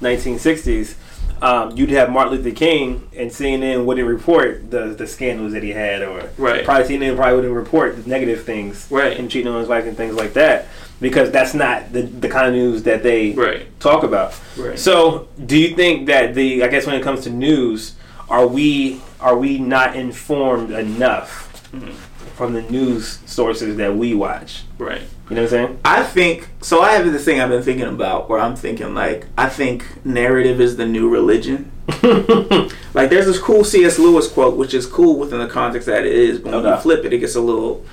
[0.00, 0.94] 1960s.
[1.42, 5.70] Um, you'd have Martin Luther King, and CNN wouldn't report the the scandals that he
[5.72, 6.64] had, or Right.
[6.64, 9.18] probably CNN probably wouldn't report the negative things, Right.
[9.18, 10.68] and cheating on his wife and things like that,
[11.00, 13.62] because that's not the the kind of news that they Right.
[13.80, 14.32] talk about.
[14.56, 14.78] Right.
[14.78, 17.92] So, do you think that the I guess when it comes to news,
[18.30, 21.92] are we are we not informed enough Mhm.
[22.36, 24.62] from the news sources that we watch?
[24.78, 25.02] Right.
[25.28, 25.78] You know what I'm saying?
[25.84, 26.80] I think so.
[26.82, 30.60] I have this thing I've been thinking about where I'm thinking like I think narrative
[30.60, 31.70] is the new religion.
[32.92, 34.00] Like there's this cool C.S.
[34.00, 37.04] Lewis quote, which is cool within the context that it is, but when you flip
[37.04, 37.84] it, it gets a little.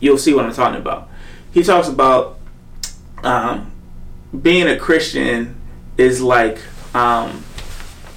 [0.00, 1.08] You'll see what I'm talking about.
[1.52, 2.38] He talks about
[3.22, 3.72] um,
[4.42, 5.56] being a Christian
[5.96, 6.58] is like
[6.94, 7.42] um,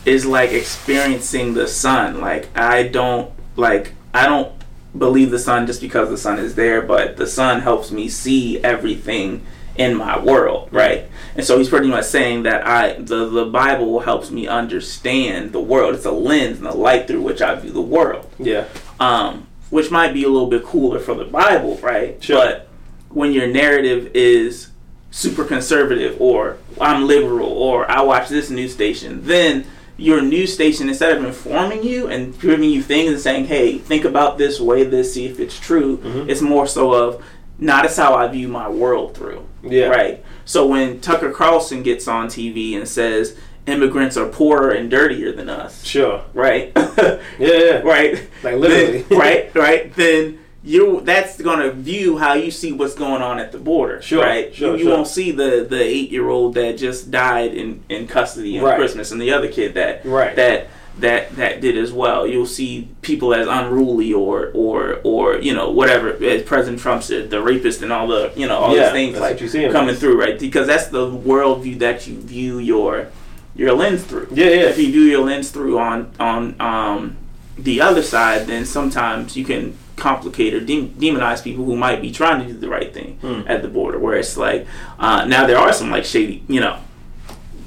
[0.05, 2.19] is like experiencing the sun.
[2.19, 4.51] Like I don't like I don't
[4.97, 8.61] believe the sun just because the sun is there, but the sun helps me see
[8.63, 11.05] everything in my world, right?
[11.35, 15.59] And so he's pretty much saying that I the the Bible helps me understand the
[15.59, 15.95] world.
[15.95, 18.29] It's a lens and a light through which I view the world.
[18.39, 18.67] Yeah.
[18.99, 22.21] Um, which might be a little bit cooler for the Bible, right?
[22.23, 22.37] Sure.
[22.37, 22.67] But
[23.09, 24.69] when your narrative is
[25.11, 29.65] super conservative or I'm liberal or I watch this news station, then
[29.97, 34.05] your news station instead of informing you and giving you things and saying, "Hey, think
[34.05, 36.29] about this, weigh this, see if it's true," Mhm.
[36.29, 37.23] it's more so of,
[37.59, 39.87] "Not as how I view my world through." Yeah.
[39.87, 40.23] Right.
[40.45, 45.49] So when Tucker Carlson gets on TV and says immigrants are poorer and dirtier than
[45.49, 46.21] us, Sure.
[46.33, 46.71] right?
[46.77, 47.17] Yeah.
[47.39, 47.81] yeah.
[47.81, 48.19] right.
[48.43, 49.03] Like literally.
[49.09, 49.95] Then- right, right.
[49.95, 54.01] Then you that's gonna view how you see what's going on at the border.
[54.01, 54.53] Sure, right.
[54.53, 54.93] sure, you, you sure.
[54.95, 58.77] won't see the the eight year old that just died in in custody on Right.
[58.77, 60.35] Christmas, and the other kid that Right.
[60.35, 60.67] that
[60.99, 62.27] that that did as well.
[62.27, 67.29] You'll see people as unruly or or or you know whatever as President Trump said,
[67.29, 69.89] the rapist and all the you know all Yeah, these things like you see coming
[69.93, 69.99] this.
[69.99, 70.37] through, right?
[70.39, 73.07] Because that's the worldview that you view your
[73.55, 74.45] your lens through Yeah.
[74.47, 74.69] Yeah.
[74.69, 77.15] if you do your lens through on on um,
[77.57, 82.11] the other side, then sometimes you can complicate or de- demonize people who might be
[82.11, 83.41] trying to do the right thing Hmm.
[83.47, 83.99] at the border.
[83.99, 84.65] Where it's like
[84.99, 86.77] uh, now there are some like shady, you know,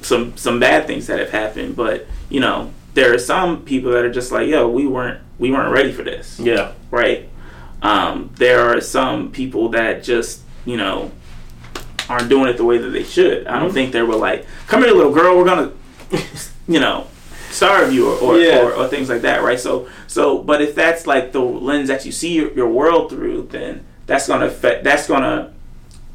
[0.02, 4.04] some some bad things that have happened, but you know there are some people that
[4.04, 6.72] are just like, yo, we weren't we weren't ready for this Yeah.
[6.90, 7.28] right?
[7.82, 11.10] Um, there are some people that just, you know,
[12.10, 13.46] aren't doing it the way that they should.
[13.46, 13.74] I don't Mhm.
[13.74, 15.70] think they were like, "Come here, little girl, we're gonna,"
[16.68, 17.06] you know,
[17.50, 18.60] starve you or or, Yeah.
[18.62, 19.58] or or things like that, right?
[19.60, 23.48] So so, but if that's like the lens that you see your, your world through,
[23.50, 25.52] then that's gonna affect that's gonna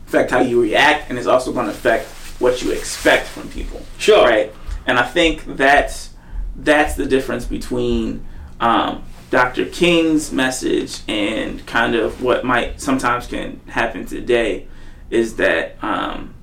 [0.08, 2.08] affect how you react, and it's also gonna affect
[2.40, 4.24] what you expect from people Sure.
[4.28, 4.54] right?
[4.88, 6.10] And I think that's
[6.56, 8.26] that's the difference between
[8.60, 9.66] um, Dr.
[9.66, 14.68] King's message and kind of what might sometimes can happen today
[15.10, 16.34] is that um,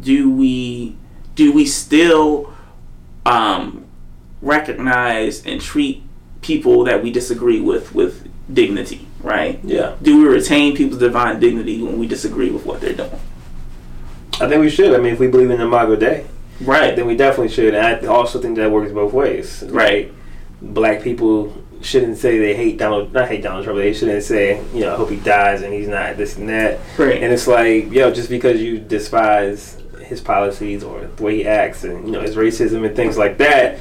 [0.00, 0.96] do we
[1.34, 2.52] do we still
[3.26, 3.83] um,
[4.44, 6.02] recognize and treat
[6.42, 9.58] people that we disagree with with dignity, right?
[9.64, 9.96] Yeah.
[10.02, 13.18] Do we retain people's divine dignity when we disagree with what they're doing?
[14.40, 14.94] I think we should.
[14.94, 16.26] I mean, if we believe in the Imago Dei,
[16.60, 16.94] Right.
[16.94, 17.74] then we definitely should.
[17.74, 19.64] And I also think that works both ways.
[19.68, 20.12] Right.
[20.60, 23.78] Black people shouldn't say they hate Donald, not hate Donald Trump.
[23.78, 26.80] They shouldn't say, you know, I hope he dies and he's not this and that.
[26.98, 27.22] Right.
[27.22, 31.82] And it's like, yo, just because you despise his policies or the way he acts
[31.84, 33.78] and you know his racism and things like that,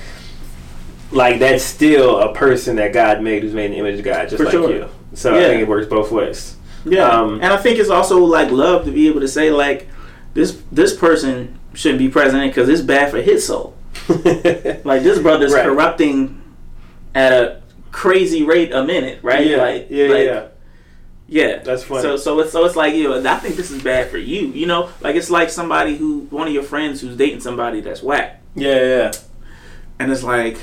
[1.13, 4.30] like that's still a person that God made who's made in the image of God,
[4.30, 4.71] just For like sure.
[4.71, 4.89] you.
[5.13, 6.56] So I think it works both ways.
[6.86, 9.88] Yeah, Um, and I think it's also like love to be able to say like
[10.34, 13.76] this this person shouldn't be president because it's bad for his soul.
[14.84, 15.63] Like this brother's Right.
[15.65, 16.41] corrupting
[17.15, 19.45] at a crazy rate a minute, right?
[19.45, 20.45] yeah, Like, yeah, like, yeah.
[21.28, 21.58] yeah.
[21.63, 22.02] That's funny.
[22.02, 24.47] So so it's so it's like you know, I think this is bad for you.
[24.47, 28.02] You know, like it's like somebody who one of your friends who's dating somebody that's
[28.04, 29.12] whack, Yeah, yeah.
[29.99, 30.58] and it's like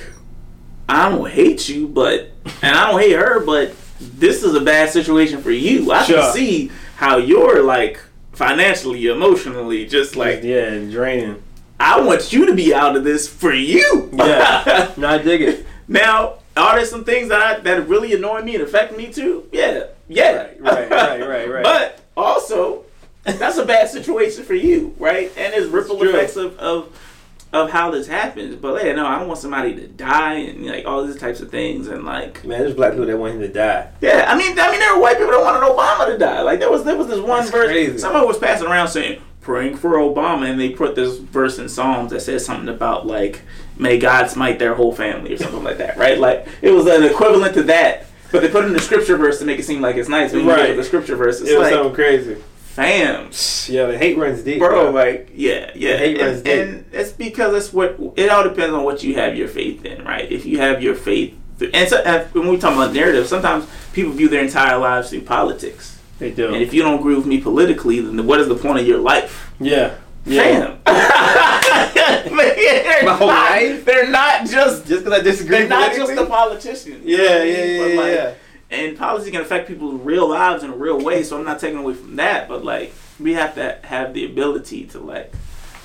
[0.91, 2.31] I don't hate you, but
[2.63, 5.93] and I don't hate her, but this is a bad situation for you.
[5.93, 6.17] I Sure.
[6.21, 8.01] can see how you're like
[8.33, 11.43] financially, emotionally, just like yeah, draining.
[11.79, 14.11] I want you to be out of this for you.
[14.13, 14.93] Yeah.
[14.97, 15.67] No, I dig it.
[15.89, 19.49] now, are there some things that I, that really annoy me and affect me too?
[19.53, 21.63] Yeah, yeah, Right, right, right, right, right.
[21.63, 22.85] but also,
[23.25, 25.31] that's a bad situation for you, right?
[25.37, 27.10] And there's ripple It's effects of, of
[27.53, 28.55] of how this happens.
[28.57, 31.51] But yeah, no, I don't want somebody to die and like all these types of
[31.51, 33.91] things and like Man, there's black people that want him to die.
[34.01, 36.43] yeah, I mean, I mean, there were white people that wanted Obama to die.
[36.43, 37.99] Like there was there was this one That's verse crazy.
[37.99, 42.11] somebody was passing around saying praying for Obama, and they put this verse in Psalms
[42.13, 43.43] that says something about like
[43.77, 46.19] may God smite their whole family or something like that, right?
[46.19, 48.07] Like it was an equivalent to that.
[48.31, 50.33] But they put in the scripture verse to make it seem like it's nice.
[50.33, 50.61] When you Right.
[50.69, 50.77] right.
[50.77, 52.37] the scripture verse, it's It was like, something crazy.
[52.75, 53.31] Fam,
[53.69, 56.55] Yeah, the hate runs deep, bro, like yeah, yeah, hate runs and, deep.
[56.61, 60.05] and it's because it's what it all depends on what you have your faith in,
[60.05, 60.31] right?
[60.31, 61.35] If you have your faith,
[61.75, 65.23] and, so, and when we talk about narrative, sometimes people view their entire lives through
[65.23, 66.47] politics, They do.
[66.55, 68.99] and if you don't agree with me politically, then what is the point of your
[68.99, 69.95] life, yeah.
[70.27, 70.43] Yeah.
[70.43, 70.81] fam?
[72.37, 73.85] they're, My whole not, life?
[73.85, 76.15] they're not just Just because I disagree they're not politically?
[76.17, 77.03] just a politician.
[77.05, 78.35] Yeah, yeah, yeah, But, yeah, like, yeah.
[78.71, 81.23] And policy can affect people's real lives in a real way.
[81.25, 84.85] So I'm not taking away from that, but like we have to have the ability
[84.87, 85.33] to like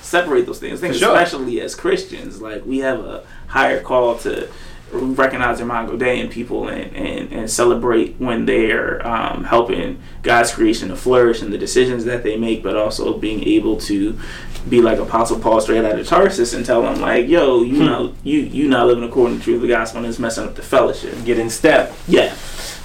[0.00, 0.80] separate those things.
[0.80, 0.92] Sure.
[0.92, 4.48] especially as Christians, like we have a higher call to
[4.92, 10.90] recognize Imago Dei in people and, and, and celebrate when they're um, helping God's creation
[10.90, 14.16] to flourish and the decisions that they make, but also being able to
[14.68, 17.84] be like Apostle Paul straight out of Tarsus and tell them like, yo, you Hmm.
[17.86, 20.44] know, you you not living according to the truth of the gospel and it's messing
[20.44, 21.16] up the fellowship.
[21.24, 21.92] Get in step.
[22.06, 22.34] Yeah.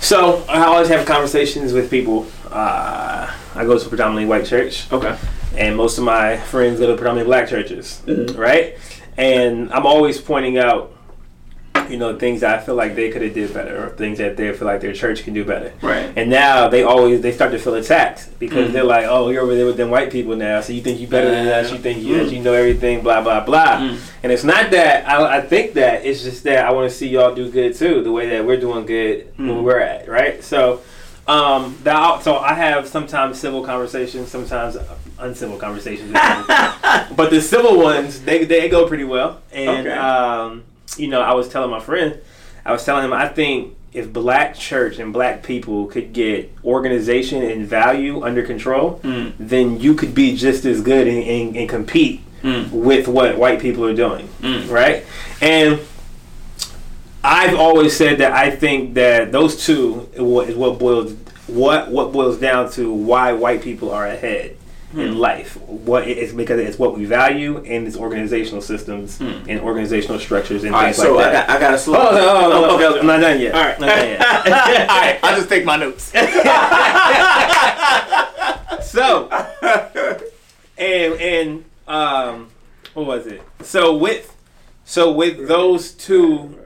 [0.02, 2.26] So I always have conversations with people.
[2.50, 5.16] Uh, I go to a predominantly white church, Okay.
[5.56, 8.38] and most of my friends go to predominantly black churches, Mhm.
[8.38, 8.76] right?
[9.18, 10.92] And I'm always pointing out,
[11.90, 14.38] you know, things that I feel like they could have did better, or things that
[14.38, 15.74] they feel like their church can do better.
[15.82, 16.12] Right.
[16.16, 18.74] And now they always they start to feel attacked because Mhm.
[18.74, 21.08] they're like, oh, you're over there with them white people now, so you think you
[21.08, 22.32] better than us, you think you, that Mm.
[22.34, 23.78] you know everything, blah blah blah.
[23.78, 23.98] Mm.
[24.24, 27.08] And it's not that I, I think that it's just that I want to see
[27.10, 29.48] y'all do good too, the way that we're doing good Mm.
[29.56, 30.44] where we're at, right?
[30.44, 30.82] So,
[31.28, 34.78] um, that so I have sometimes civil conversations, sometimes
[35.20, 36.12] uncivil conversations,
[37.16, 39.40] but the civil ones they they go pretty well.
[39.54, 39.98] And Okay.
[39.98, 40.64] um,
[40.98, 42.18] you know, I was telling my friend,
[42.66, 47.44] I was telling him, I think if black church and black people could get organization
[47.44, 49.34] and value under control, Mm.
[49.40, 52.72] then you could be just as good and, and, and compete Mm.
[52.72, 54.70] with what white people are doing, Mm.
[54.70, 55.04] right?
[55.42, 55.80] And
[57.24, 61.14] I've always said that I think that those two is what boils
[61.48, 64.56] what what boils down to why white people are ahead
[64.94, 65.20] in Hmm.
[65.20, 65.56] life.
[65.68, 69.50] What it's because it's what we value and it's organizational systems Hmm.
[69.50, 71.48] and organizational structures and All right, things so like I that.
[71.48, 72.00] got, I got to slow.
[72.00, 73.00] Oh, no, no, no, no, okay, okay.
[73.00, 73.56] I'm not done yet.
[73.56, 73.80] All right.
[73.80, 74.22] Not done yet.
[74.90, 76.12] All right, I'll just take my notes.
[78.82, 79.30] so
[80.78, 82.50] and and um
[82.94, 84.36] what was it so with
[84.84, 86.58] so with those two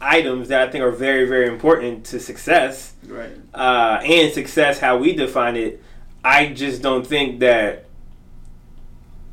[0.00, 3.30] items that i think are very very important to success right.
[3.54, 5.82] uh and success how we define it
[6.26, 7.84] i just don't think that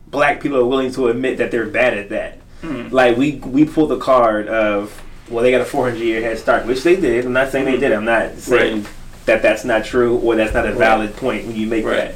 [0.08, 2.94] black people are willing to admit that they're bad at that Mm.
[2.94, 6.66] like we we pull the card of well they got a 400 year head start
[6.66, 8.92] which they did i'm not saying they did i'm not saying Right.
[9.26, 12.16] that that's not true or that's not a valid point when you make Right.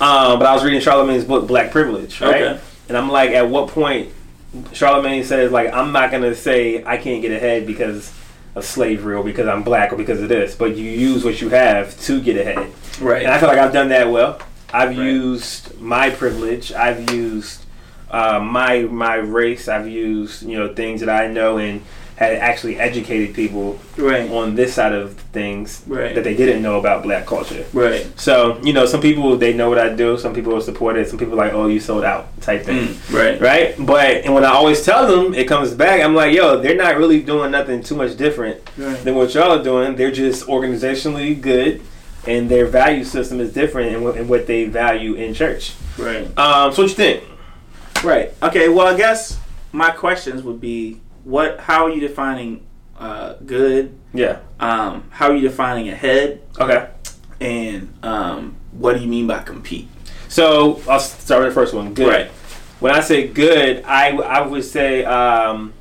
[0.00, 2.60] that um, but i was reading Charlamagne's book black privilege right Okay.
[2.88, 4.10] and i'm like at what point
[4.72, 8.12] charlemagne says like i'm not gonna say i can't get ahead because
[8.56, 11.48] of slavery or because i'm black or because of this but you use what you
[11.50, 12.68] have to get ahead
[13.00, 13.22] Right.
[13.24, 14.40] and I feel like I've done that well.
[14.72, 15.06] I've Right.
[15.06, 16.72] used my privilege.
[16.72, 17.60] I've used
[18.10, 19.68] uh, my my race.
[19.68, 21.82] I've used you know things that I know and
[22.16, 24.30] had actually educated people Right.
[24.30, 26.14] on this side of things Right.
[26.14, 27.64] that they didn't know about black culture.
[27.74, 28.06] Right.
[28.16, 31.08] So, you know, some people they know what I do, some people are support it,
[31.10, 32.88] some people are like, oh, you sold out type thing.
[32.88, 33.40] Mm, right.
[33.40, 33.74] Right?
[33.78, 36.96] But and when I always tell them it comes back, I'm like, yo, they're not
[36.96, 38.96] really doing nothing too much different Right.
[39.04, 39.96] than what y'all are doing.
[39.96, 41.82] They're just organizationally good
[42.26, 45.74] and their value system is different and what, what they value in church.
[45.98, 46.26] Right.
[46.38, 47.22] Um, so what you think?
[48.02, 48.32] Right.
[48.42, 48.68] Okay.
[48.70, 49.38] Well, I guess
[49.72, 51.58] my questions would be: What?
[51.58, 52.64] How are you defining
[52.96, 53.98] uh, good?
[54.14, 54.38] Yeah.
[54.60, 56.40] Um, how are you defining ahead?
[56.56, 56.88] Okay.
[57.40, 59.88] And um, what do you mean by compete?
[60.28, 61.94] So I'll start with the first one.
[61.94, 62.06] Good.
[62.06, 62.28] Right.
[62.78, 65.74] When I say good, I, I would say um,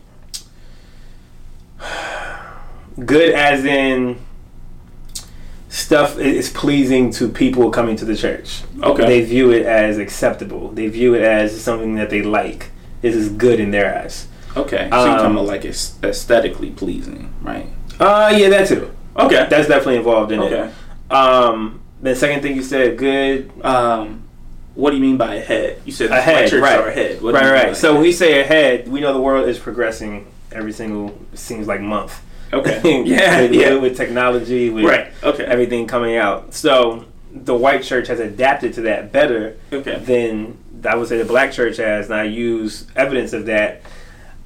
[3.05, 4.17] good as in
[5.69, 8.63] stuff is pleasing to people coming to the church.
[8.81, 9.05] Okay.
[9.05, 10.71] They view it as acceptable.
[10.71, 12.71] They view it as something that they like.
[13.01, 14.27] This is good in their eyes.
[14.55, 14.87] Okay.
[14.91, 17.67] So you're Um, talking about like aesthetically pleasing, right?
[17.99, 18.91] Uh, yeah, that too.
[19.17, 19.47] Okay.
[19.49, 20.69] That's definitely involved in Okay.
[21.09, 21.13] it.
[21.13, 23.51] Um, the second thing you said, good.
[23.63, 24.23] Um,
[24.75, 25.81] what do you mean by ahead?
[25.85, 26.79] You said Ahead, white churches right.
[26.79, 27.21] are ahead.
[27.21, 27.75] What right, right.
[27.77, 31.79] So when we say ahead, we know the world is progressing every single seems like
[31.81, 32.21] month.
[32.51, 32.81] okay.
[33.05, 33.41] yeah.
[33.41, 33.73] with, yeah.
[33.73, 35.07] with, with technology, with Right.
[35.23, 35.45] Okay.
[35.45, 36.53] everything coming out.
[36.53, 39.97] So the white church has adapted to that better Okay.
[39.99, 43.81] than I would say the black church has, and I use evidence of that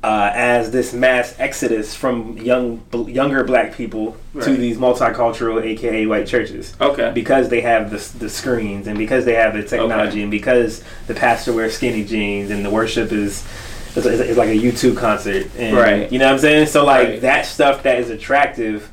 [0.01, 6.25] uh, as this mass exodus from young younger black people to these multicultural, aka white
[6.25, 7.11] churches Okay.
[7.13, 10.21] because they have the, the screens and because they have the technology Okay.
[10.21, 13.45] and because the pastor wears skinny jeans and the worship is
[13.95, 16.09] is, like a U2 concert and Right.
[16.11, 17.21] you know what I'm saying so like Right.
[17.21, 18.89] that stuff that is attractive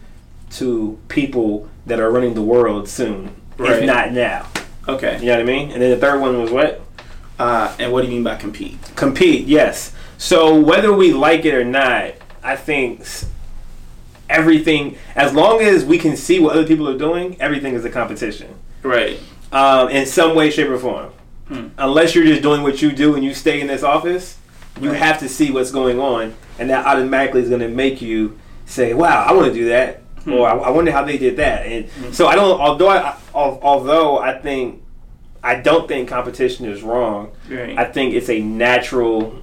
[0.52, 3.78] to people that are running the world soon Right.
[3.78, 4.46] if not now
[4.88, 5.18] Okay.
[5.20, 6.80] you know what I mean and then the third one was what
[7.38, 8.78] Uh, and what do you mean by compete?
[8.96, 13.02] compete yes so whether we like it or not I think
[14.28, 17.90] everything as long as we can see what other people are doing everything is a
[17.90, 19.18] competition Right.
[19.52, 21.10] um, in some way, shape, or form.
[21.48, 21.68] Hmm.
[21.78, 24.36] Unless you're just doing what you do and you stay in this office,
[24.80, 24.98] you Right.
[24.98, 28.94] have to see what's going on, and that automatically is going to make you say,
[28.94, 30.34] "Wow, I want to do that," Hmm.
[30.34, 32.12] or I, "I wonder how they did that." And Hmm.
[32.12, 32.60] so I don't.
[32.60, 34.80] Although I, although I think
[35.42, 37.28] I don't think competition is wrong.
[37.50, 37.76] Right.
[37.78, 39.34] I think it's a natural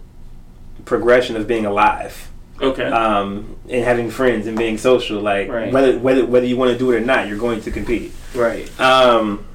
[0.85, 2.29] progression of being alive
[2.61, 2.85] okay.
[2.85, 5.21] um, and having friends and being social.
[5.21, 5.71] Like Right.
[5.71, 8.67] whether whether whether you want to do it or not, you're going to compete right.
[8.79, 9.45] um,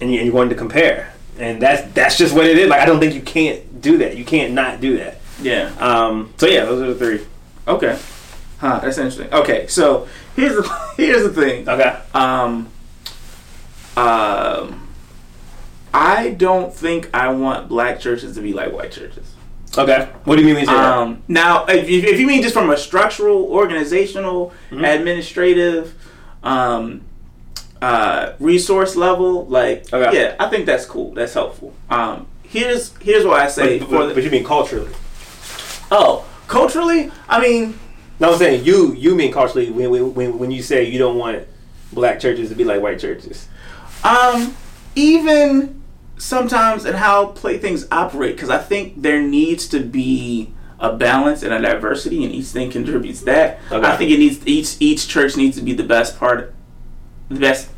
[0.00, 2.68] and, you, and you're going to compare, and that's that's just what it is.
[2.68, 4.16] Like I don't think you can't do that.
[4.16, 5.20] You can't not do that.
[5.40, 5.72] Yeah.
[5.78, 7.26] Um, so yeah, those are the three.
[7.66, 7.98] Okay.
[8.58, 8.78] Huh.
[8.80, 9.32] That's interesting.
[9.32, 9.66] Okay.
[9.66, 11.68] So here's the here's the thing.
[11.68, 11.98] Okay.
[12.14, 12.68] Um.
[13.96, 14.88] Um.
[15.94, 19.34] I don't think I want black churches to be like white churches.
[19.76, 20.08] Okay.
[20.24, 20.98] What do you mean when you say that?
[20.98, 24.94] Um, now, if you, if you mean just from a structural, organizational, Mhm.
[24.96, 25.94] administrative,
[26.42, 27.00] um,
[27.80, 30.14] uh, resource level, like, Okay.
[30.20, 31.14] yeah, I think that's cool.
[31.14, 31.72] That's helpful.
[31.90, 33.78] Um, here's here's what I say.
[33.78, 34.90] But, but, the, but you mean culturally?
[35.90, 37.78] oh, culturally, I mean,
[38.20, 41.16] No, I'm saying you you mean culturally when when when, when you say you don't
[41.16, 41.42] want
[41.92, 43.48] black churches to be like white churches.
[44.04, 44.54] um,
[44.94, 45.81] even
[46.16, 51.54] sometimes and how playthings operate, because I think there needs to be a balance and
[51.54, 53.60] a diversity, and each thing contributes that.
[53.70, 53.86] Okay.
[53.86, 56.54] I think it needs each each church needs to be the best part,
[57.28, 57.70] the best,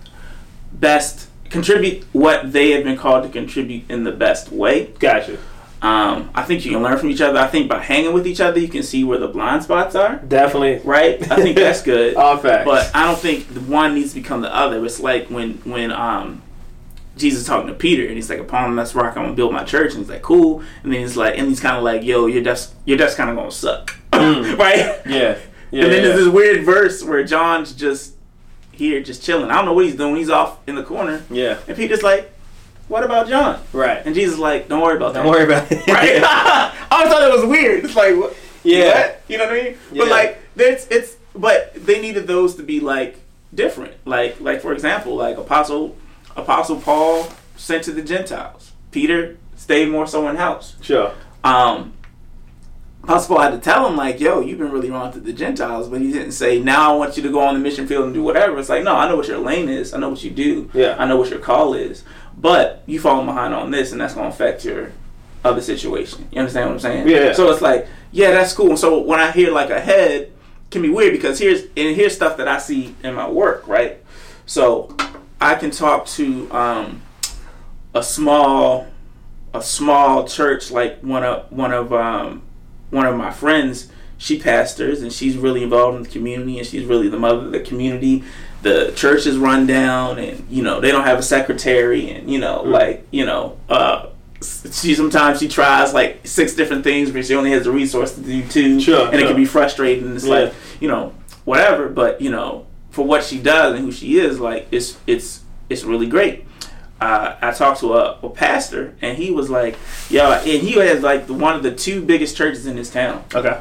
[0.73, 4.87] best contribute what they have been called to contribute in the best way.
[4.99, 5.39] Gotcha.
[5.83, 7.39] Um, I think you can learn from each other.
[7.39, 10.17] I think by hanging with each other, you can see where the blind spots are.
[10.17, 10.79] Definitely.
[10.79, 11.21] Right?
[11.31, 12.17] I think that's good.
[12.17, 12.65] All facts.
[12.65, 14.83] But I don't think the one needs to become the other.
[14.85, 16.43] It's like when when um
[17.17, 19.91] Jesus talking to Peter and he's like, "Upon this rock, I'm gonna build my church."
[19.93, 22.43] And he's like, "Cool." And then he's like, and he's kind of like, "Yo, your
[22.43, 24.59] desk, your desk kind of gonna suck, Mm.
[24.59, 25.37] right?" yeah.
[25.71, 25.85] Yeah.
[25.85, 26.09] and then yeah.
[26.09, 28.15] there's this weird verse where John's just
[28.73, 29.51] here, just chilling.
[29.51, 30.17] I don't know what he's doing.
[30.17, 31.59] He's off in the corner, yeah.
[31.69, 32.33] and Peter's like,
[32.89, 34.03] "What about John?" Right.
[34.05, 35.23] And Jesus is like, "Don't worry about that.
[35.23, 35.87] Don't worry about it.
[35.87, 36.21] Right?
[36.25, 37.85] I always thought it was weird.
[37.85, 38.37] It's like, what?
[38.63, 39.07] Yeah.
[39.09, 39.23] What?
[39.29, 39.77] You know what I mean?
[39.93, 40.03] Yeah.
[40.03, 41.17] But like, it's it's.
[41.37, 43.19] But they needed those to be like
[43.55, 43.95] different.
[44.05, 45.97] Like like for example, like Apostle
[46.37, 48.73] Apostle Paul sent to the Gentiles.
[48.91, 50.77] Peter stayed more so in house.
[50.81, 51.13] Sure.
[51.43, 51.93] Um,
[53.03, 55.89] Apostle Paul had to tell him like, "Yo, you've been really wrong to the Gentiles,"
[55.89, 58.15] but he didn't say, "Now I want you to go on the mission field and
[58.15, 59.93] do whatever." It's like, no, I know what your lane is.
[59.93, 60.71] I know what you do.
[60.73, 60.97] Yeah.
[60.99, 62.03] I know what your call is.
[62.37, 64.93] But you falling behind on this, and that's going to affect your
[65.45, 66.29] other situation.
[66.33, 67.09] You understand what I'm saying?
[67.09, 67.33] Yeah.
[67.35, 68.77] So it's like, yeah, that's cool.
[68.77, 70.33] So when I hear like a head,
[70.71, 74.03] can be weird because here's and here's stuff that I see in my work, right?
[74.47, 74.97] So
[75.45, 77.03] I can talk to um,
[77.95, 78.87] a small
[79.53, 82.43] a small church like one of one of um,
[82.91, 86.85] one of my friends she pastors and she's really involved in the community and she's
[86.87, 88.25] really the mother of the community.
[88.63, 92.39] The church is run down and you know they don't have a secretary and you
[92.39, 92.71] know Mm.
[92.73, 94.07] like you know uh,
[94.41, 98.21] she sometimes she tries like six different things but she only has the resource to
[98.23, 100.17] do two Sure, and it can be frustrating.
[100.17, 100.35] It's Yeah.
[100.45, 101.13] like you know
[101.45, 102.64] whatever, but you know
[102.95, 106.47] for what she does and who she is, like it's it's it's really great.
[107.01, 109.77] Uh, I talked to a, a pastor and he was like,
[110.09, 113.25] "Yo," and he has like the, one of the two biggest churches in his town.
[113.35, 113.61] Okay.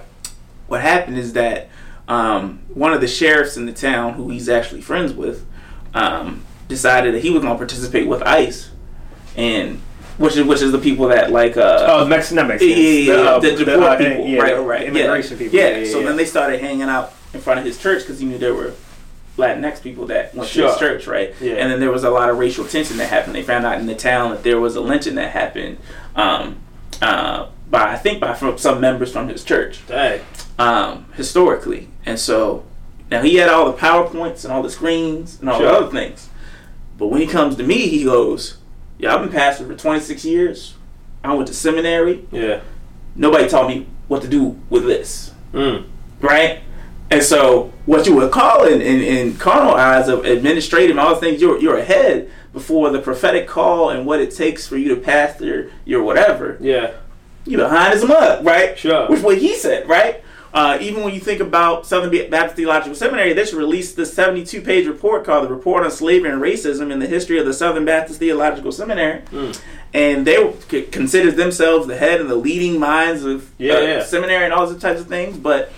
[0.68, 1.70] What happened is that
[2.08, 5.46] um, one of the sheriffs in the town, who he's actually friends with,
[5.96, 8.70] um, decided that he was going to participate with ICE,
[9.36, 9.82] and
[10.20, 13.40] which is which is the people that like uh, Oh, Mexican, not yeah, yeah, yeah,
[13.40, 15.44] the, deport uh, people, yeah, right, right, Immigration yeah.
[15.44, 15.60] people.
[15.60, 15.92] Yeah.
[15.92, 18.54] so then they started hanging out in front of his church because he knew there
[18.54, 18.76] were
[19.38, 20.70] Latinx people that went to Sure.
[20.70, 21.34] his church, right?
[21.42, 21.54] Yeah.
[21.54, 23.36] And then there was a lot of racial tension that happened.
[23.36, 25.78] They found out in the town that there was a lynching that happened
[26.16, 26.58] um,
[27.02, 29.80] uh, by I think by from some members from his church
[30.60, 31.88] um, historically.
[32.06, 32.64] And so
[33.10, 36.30] now he had all the PowerPoints and all the screens and all the other things.
[36.98, 38.58] But when he comes to me, he goes,
[39.00, 40.76] Yeah, I've been pastor for 26 years.
[41.24, 42.28] I went to seminary.
[42.32, 42.62] Yeah.
[43.16, 45.32] Nobody taught me what to do with this.
[45.54, 45.86] Mm.
[46.22, 46.62] Right?
[47.14, 51.14] And so what you would call in, in, in carnal eyes of administrative and all
[51.14, 54.90] the things, you're, you're ahead before the prophetic call and what it takes for you
[54.90, 56.92] to pastor your whatever Yeah.
[57.46, 58.78] you behind as a mug, right?
[58.80, 59.08] Sure.
[59.08, 60.24] Which what he said, right?
[60.56, 64.62] Uh, even when you think about Southern Baptist Theological Seminary, they just released the 72
[64.62, 67.86] page report called The Report on Slavery and Racism in the History of the Southern
[67.86, 69.22] Baptist Theological Seminary.
[69.32, 69.60] Mm.
[69.96, 74.04] And they c- considered themselves the head and the leading minds of Yeah, uh, yeah.
[74.04, 75.72] seminary and all those types of things, but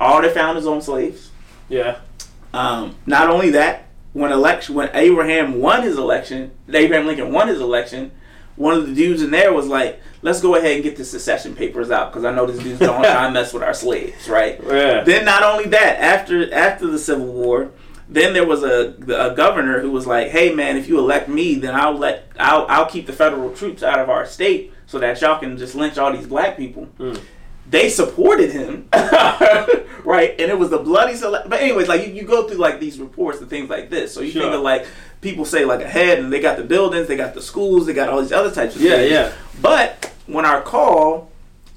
[0.00, 1.30] all they found is on slaves.
[1.68, 1.98] Yeah.
[2.52, 7.60] Um, not only that, when election, when Abraham won his election, Abraham Lincoln won his
[7.60, 8.12] election.
[8.56, 11.56] One of the dudes in there was like, "Let's go ahead and get the secession
[11.56, 14.60] papers out because I know these dude's don't try and mess with our slaves, right?"
[14.66, 15.02] Yeah.
[15.02, 17.72] Then not only that, after after the Civil War,
[18.08, 21.56] then there was a, a governor who was like, "Hey man, if you elect me,
[21.56, 25.20] then I'll let I'll I'll keep the federal troops out of our state so that
[25.20, 27.20] y'all can just lynch all these black people." Mm.
[27.68, 30.30] They supported him, right?
[30.38, 31.48] And it was the bloody select.
[31.48, 34.12] But anyways, like you, you go through like these reports and things like this.
[34.12, 34.86] So you think of like
[35.20, 38.08] people say like ahead, and they got the buildings, they got the schools, they got
[38.10, 39.10] all these other types of Yeah, things.
[39.10, 39.32] yeah.
[39.62, 41.30] But when our call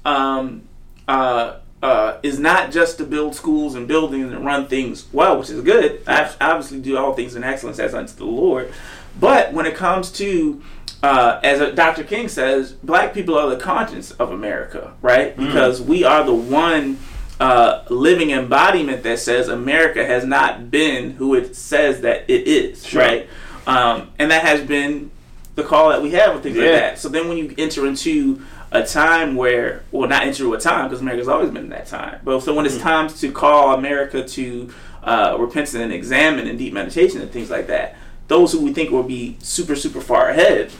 [0.04, 0.62] um,
[1.08, 5.48] uh, uh, is not just to build schools and buildings and run things well, which
[5.50, 6.02] is good.
[6.06, 8.72] I obviously do all things in excellence as unto the Lord.
[9.18, 10.62] But when it comes to,
[11.02, 12.02] uh, as Dr.
[12.04, 15.36] King says, black people are the conscience of America, right?
[15.36, 16.98] Because we are the one
[17.40, 22.84] uh, living embodiment that says America has not been who it says that it is,
[22.84, 23.00] Sure.
[23.00, 23.28] right?
[23.66, 25.10] Um, and that has been
[25.54, 26.98] the call that we have and things like that.
[26.98, 28.42] So then when you enter into
[28.72, 32.20] a time where, well, not enter a time because America's always been in that time.
[32.24, 34.72] But so when it's time to call America to
[35.04, 37.96] uh, repentance and examine and deep meditation and things like that,
[38.26, 40.70] those who we think will be super, super far ahead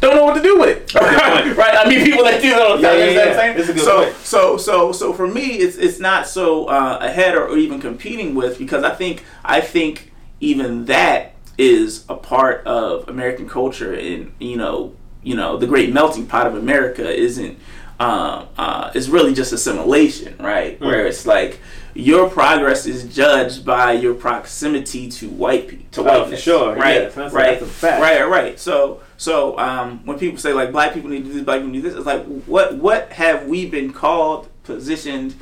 [0.00, 0.94] don't know what to do with it.
[1.56, 1.76] right?
[1.76, 2.48] I mean, people that do.
[2.48, 3.60] Yeah, yeah, you know what I'm yeah.
[3.60, 4.16] It's a good so, point.
[4.16, 8.34] so, so, so for me, it's it's not so uh, ahead or, or even competing
[8.34, 14.32] with because I think I think even that is a part of American culture, and
[14.38, 17.58] you know, you know, the great melting pot of America isn't.
[18.00, 20.80] Uh, uh, is really just assimilation, right?
[20.80, 20.86] Mm.
[20.86, 21.60] Where it's like
[21.94, 26.74] your progress is judged by your proximity to white people, to Oh, for sure.
[26.74, 27.02] right?
[27.02, 28.02] Yes, that's- right, that's a fact.
[28.02, 28.58] right, right.
[28.58, 31.70] So, so um, when people say like black people need to do this, black people
[31.72, 35.34] need to do this, it's like what what have we been called, positioned,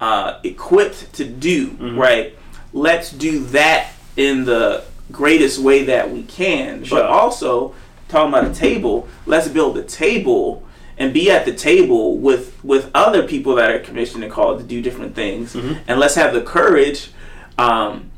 [0.00, 1.98] uh, equipped to do, Mm-hmm.
[1.98, 2.38] right?
[2.72, 7.00] Let's do that in the greatest way that we can, Sure.
[7.00, 7.74] but also
[8.08, 9.08] talking about a table.
[9.24, 10.62] Let's build a table
[10.98, 14.64] and be at the table with with other people that are commissioned and called to
[14.64, 15.74] do different things, Mm-hmm.
[15.88, 17.10] and let's have the courage.
[17.58, 18.10] Um,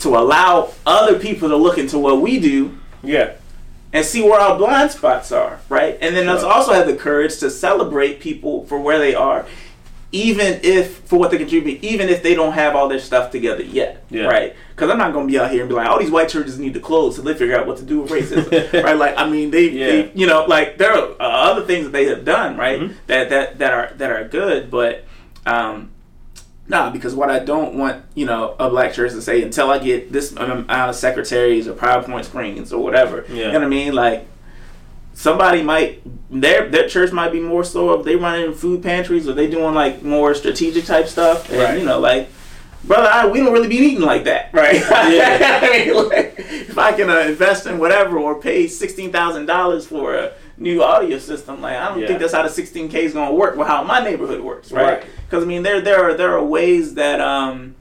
[0.00, 3.34] to allow other people to look into what we do Yeah.
[3.92, 5.96] and see where our blind spots are, right?
[6.00, 9.46] And then let's also have the courage to celebrate people for where they are,
[10.14, 13.64] even if for what they contribute, even if they don't have all their stuff together
[13.64, 14.26] yet, Yeah.
[14.26, 14.54] right?
[14.74, 16.56] Because I'm not going to be out here and be like, all these white churches
[16.58, 18.96] need to close so they figure out what to do with racism, right?
[18.96, 19.86] Like, I mean, they, Yeah.
[19.86, 22.80] they, you know, like there are uh, other things that they have done, right?
[22.80, 22.94] Mhm.
[23.08, 25.04] That that that are that are good, but.
[25.46, 25.90] um
[26.66, 29.76] Nah, because what I don't want, you know, a black church to say until I
[29.78, 33.26] get this amount of secretaries or PowerPoint screens or whatever.
[33.28, 33.34] Yeah.
[33.34, 33.92] You know what I mean?
[33.92, 34.26] Like
[35.14, 39.32] somebody might their their church might be more so if they running food pantries or
[39.32, 41.48] they doing like more strategic type stuff.
[41.50, 41.78] And Right.
[41.78, 42.28] you know, like
[42.84, 44.74] brother, I, we don't really be eating like that, right?
[45.12, 45.60] Yeah.
[45.62, 49.86] I mean, like, if I can uh, invest in whatever or pay sixteen thousand dollars
[49.86, 51.60] for a new audio system.
[51.60, 52.06] Like I don't Yeah.
[52.08, 53.56] think that's how the 16K is gonna work.
[53.56, 54.84] Well, how my neighborhood works, right?
[54.98, 55.04] Right.
[55.28, 57.74] Because I mean, there there are there are ways that um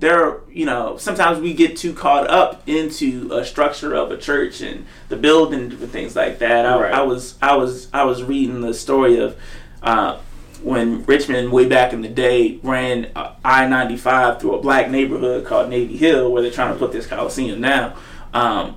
[0.00, 4.16] there are you know sometimes we get too caught up into a structure of a
[4.16, 6.66] church and the building and different things like that.
[6.66, 6.92] I, Right.
[6.92, 9.36] I was I was I was reading the story of.
[9.82, 10.18] Uh,
[10.62, 14.90] when Richmond, way back in the day, ran uh, I ninety five through a black
[14.90, 17.96] neighborhood called Navy Hill, where they're trying to put this coliseum now.
[18.34, 18.76] Um,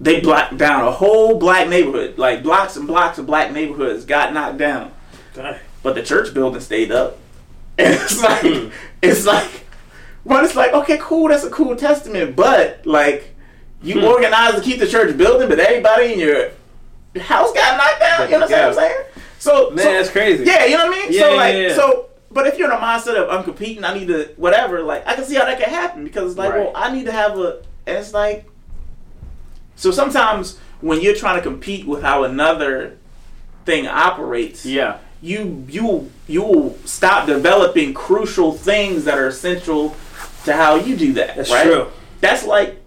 [0.00, 4.32] they blocked down a whole black neighborhood, like blocks and blocks of black neighborhoods got
[4.32, 4.92] knocked down,
[5.82, 7.18] but the church building stayed up.
[7.76, 8.68] And it's like, Hmm.
[9.02, 9.65] it's like,
[10.26, 13.34] but it's like, okay, cool, that's a cool testament, but like,
[13.82, 14.04] you Hmm.
[14.06, 16.50] organized to keep the church building, but everybody in your
[17.22, 18.26] house got knocked down.
[18.30, 18.96] You know what I'm saying?
[19.38, 20.44] So, Man, so- that's crazy.
[20.44, 21.12] yeah, you know what I mean.
[21.12, 21.74] Yeah, so yeah, like, yeah.
[21.74, 24.82] so, but if you're in a mindset of I'm competing, I need to whatever.
[24.82, 26.60] Like, I can see how that can happen because it's like, Right.
[26.64, 28.44] well, I need to have a, and it's like,
[29.76, 32.96] so sometimes when you're trying to compete with how another
[33.64, 34.96] thing operates, Yeah.
[35.22, 39.94] you you you will stop developing crucial things that are essential
[40.46, 41.36] to how you do that.
[41.36, 41.64] That's right?
[41.64, 41.88] true.
[42.20, 42.82] That's like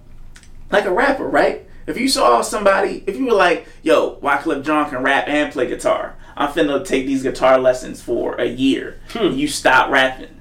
[0.72, 1.68] like a rapper, right?
[1.88, 5.68] If you saw somebody, if you were like, "Yo, Wyclef Jean can rap and play
[5.68, 9.00] guitar," I'm finna take these guitar lessons for a year.
[9.10, 9.34] Hmm.
[9.34, 10.36] You stop rapping.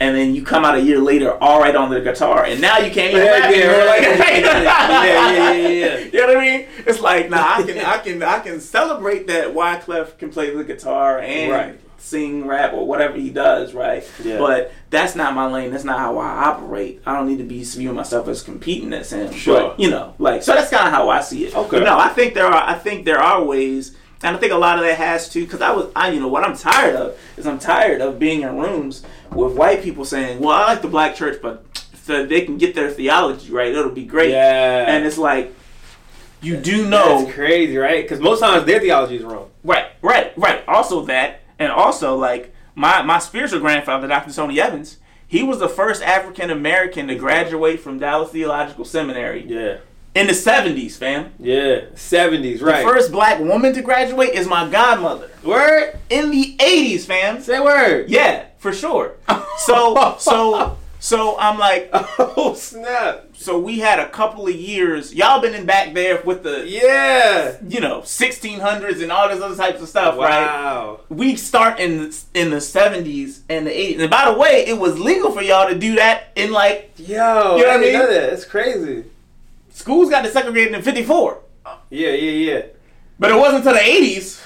[0.00, 2.78] And then you come out a year later, all right on the guitar, and now
[2.78, 3.84] you can't even Yeah, rap yeah.
[3.84, 4.12] Like, Yeah,
[5.02, 5.98] yeah, yeah, yeah, yeah.
[5.98, 6.66] You know what I mean?
[6.86, 10.62] It's like, nah, I can, I can, I can celebrate that Wyclef can play the
[10.62, 11.80] guitar and Right.
[11.98, 14.08] Sing, rap, or whatever he does, right?
[14.22, 14.38] Yeah.
[14.38, 15.70] But that's not my lane.
[15.70, 17.02] That's not how I operate.
[17.04, 19.32] I don't need to be viewing myself as competing as him.
[19.32, 19.70] Sure.
[19.70, 21.54] But, you know, like, so that's kind of how I see it.
[21.54, 21.78] Okay.
[21.78, 23.96] But no, I think there are, I think there are ways.
[24.22, 26.28] And I think a lot of that has to, because I was, I, you know,
[26.28, 30.40] what I'm tired of is I'm tired of being in rooms with white people saying,
[30.40, 31.64] "Well, I like the black church, but
[32.02, 34.86] so they can get their theology right, it'll be great." Yeah.
[34.88, 35.54] And it's like,
[36.40, 38.02] you do know, That's crazy, right?
[38.04, 39.50] Because most times their theology is wrong.
[39.64, 40.66] right, right, right.
[40.68, 44.32] Also that, and also like my my spiritual grandfather, Dr.
[44.32, 49.78] Tony Evans, he was the first African American to graduate from Dallas Theological Seminary Yeah.
[50.14, 51.32] in the '70s, fam.
[51.38, 51.80] Yeah.
[51.94, 52.84] 70s, The right.
[52.84, 55.98] first black woman to graduate is my godmother word.
[56.08, 57.40] in the '80s, fam.
[57.42, 58.08] Say word.
[58.08, 59.14] Yeah, for sure.
[59.58, 63.26] So, so, so I'm like, Oh, snap.
[63.34, 65.14] so we had a couple of years.
[65.14, 67.56] Y'all been in back there with the, Yeah.
[67.66, 70.44] you know, 1600s and all this other types of stuff, right?
[70.46, 71.00] Wow.
[71.08, 74.00] We start in the, in the 70s and the 80s.
[74.00, 77.06] And by the way, it was legal for y'all to do that in like Yo,
[77.06, 77.92] You know what I didn't mean?
[77.92, 78.30] know that.
[78.30, 79.04] That's crazy.
[79.70, 81.38] schools got desegregated in 54,
[81.90, 82.14] Yeah, yeah,
[82.52, 82.62] yeah.
[83.18, 84.44] but it wasn't until the 80s.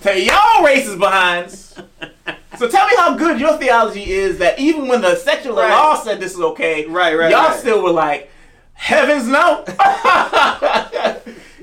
[0.00, 1.78] Tell y'all races behinds.
[2.60, 5.70] So tell me how good your theology is that even when the secular Right.
[5.70, 7.58] law said this is okay, Right, right, y'all right.
[7.58, 8.30] still were like,
[8.74, 9.64] heavens no.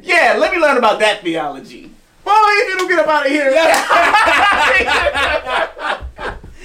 [0.02, 1.92] yeah, let me learn about that theology.
[2.26, 3.52] Well, if you don't get up out of here.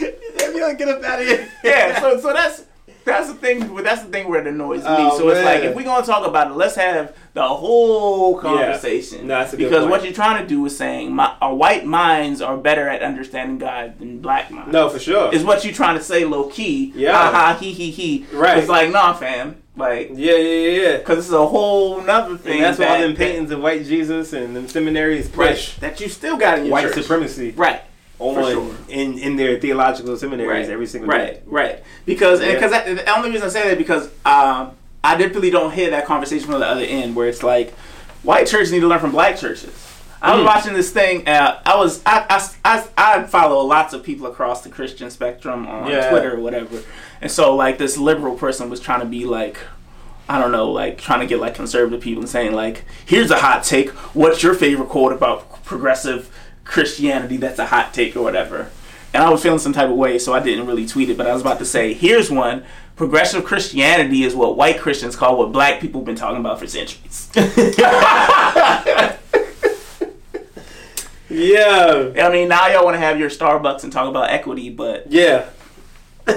[0.00, 1.46] If you don't get up out of here.
[1.62, 2.64] yeah, so so that's
[3.04, 3.76] that's the thing.
[3.82, 4.86] That's the thing where it annoys me.
[4.88, 5.44] Oh, so it's man.
[5.44, 9.26] like if we're gonna talk about it, let's have the whole conversation.
[9.26, 9.90] No, that's a good because point.
[9.90, 13.58] what you're trying to do is saying my, our white minds are better at understanding
[13.58, 14.72] God than black minds.
[14.72, 15.34] No, for sure.
[15.34, 16.92] is what you're trying to say low key.
[16.94, 17.12] Yeah.
[17.12, 18.26] Ha ha he he he.
[18.32, 18.58] Right.
[18.58, 19.62] It's like nah, fam.
[19.74, 20.96] Like yeah, yeah, yeah, yeah.
[20.98, 22.56] because this is a whole nother thing.
[22.56, 25.76] And that's why all that, them paintings of white Jesus and them seminaries that, right,
[25.80, 27.02] that you still got in your white church.
[27.02, 27.80] supremacy Right.
[28.18, 28.76] on sure.
[28.90, 31.42] in in their theological seminaries every single right, day.
[31.46, 31.82] Right, Right.
[32.04, 32.52] Because Yeah.
[32.52, 34.72] because the only reason I say that because um,
[35.04, 37.72] I definitely don't hear that conversation from the other end where it's like
[38.22, 39.74] white churches need to learn from black churches.
[40.20, 40.46] I was Mm.
[40.46, 41.26] watching this thing.
[41.26, 42.88] Uh, I was I, I, I,
[43.18, 46.10] I follow lots of people across the Christian spectrum on Yeah.
[46.10, 46.80] Twitter or whatever,
[47.20, 49.58] and so like this liberal person was trying to be like.
[50.28, 53.38] I don't know, like trying to get like conservative people and saying like, here's a
[53.40, 53.90] hot take.
[54.14, 56.30] What's your favorite quote about progressive
[56.64, 58.70] Christianity that's a hot take or whatever?
[59.12, 61.18] And I was feeling some type of way, so I didn't really tweet it.
[61.18, 62.64] But I was about to say, here's one:
[62.96, 66.66] progressive Christianity is what white Christians call what black people have been talking about for
[66.66, 67.28] centuries.
[71.28, 75.10] Yeah, I mean, now y'all want to have your Starbucks and talk about equity, but
[75.10, 75.48] yeah.
[76.26, 76.36] was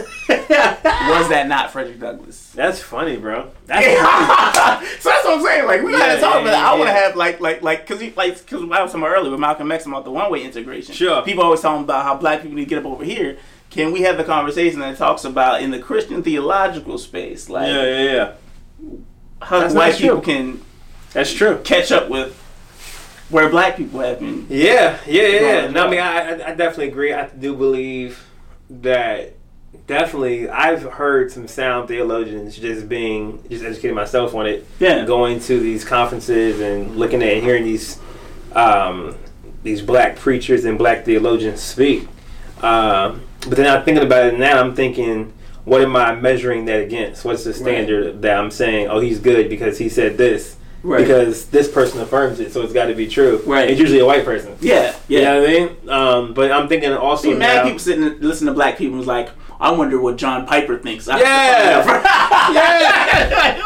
[1.30, 2.51] that not Frederick Douglass?
[2.51, 3.51] That's funny, bro.
[3.66, 3.86] That's
[5.03, 5.66] so that's what I'm saying.
[5.68, 6.53] Like we gotta Yeah, talk yeah, about.
[6.53, 6.56] it.
[6.56, 9.18] I want to have like like like because he like because I was talking about
[9.18, 10.95] earlier with Malcolm X about the one way integration.
[10.95, 11.22] Sure.
[11.24, 13.38] People always talking about how black people need to get up over here.
[13.76, 17.84] Can we have the conversation that talks about in the Christian theological space, like yeah,
[17.84, 18.32] yeah, yeah.
[19.41, 20.34] how That's white people true.
[20.34, 20.61] can
[21.11, 21.59] That's true.
[21.65, 22.34] catch up with
[23.30, 24.47] where black people have been.
[24.49, 25.39] Yeah, yeah, yeah.
[25.41, 25.67] Yeah.
[25.71, 27.11] No, I mean, I, I- I definitely agree.
[27.11, 28.26] I do believe
[28.69, 29.34] that
[29.88, 30.47] definitely.
[30.47, 34.65] I've heard some sound theologians just being just educating myself on it.
[34.80, 35.03] Yeah.
[35.05, 37.99] Going to these conferences and looking at and hearing these
[38.53, 39.17] um,
[39.63, 42.07] these black preachers and black theologians speak.
[42.62, 44.60] Um, but then I'm thinking about it now.
[44.60, 45.34] I'm thinking,
[45.66, 47.24] what am I measuring that against?
[47.26, 48.88] What's the standard that I'm saying?
[48.88, 50.56] Oh, he's good because he said this.
[50.84, 50.99] Right.
[51.01, 53.41] Because this person affirms it, so it's got to be true.
[53.45, 53.70] Right.
[53.72, 54.56] It's usually a white person.
[54.62, 55.24] Yeah, You yeah.
[55.34, 55.89] know what I mean?
[55.89, 58.97] Um, but I'm thinking also See, mad now- people sitting and listen to black people
[58.97, 59.30] was like,
[59.60, 61.08] I wonder what John Piper thinks.
[61.08, 61.84] I Yeah.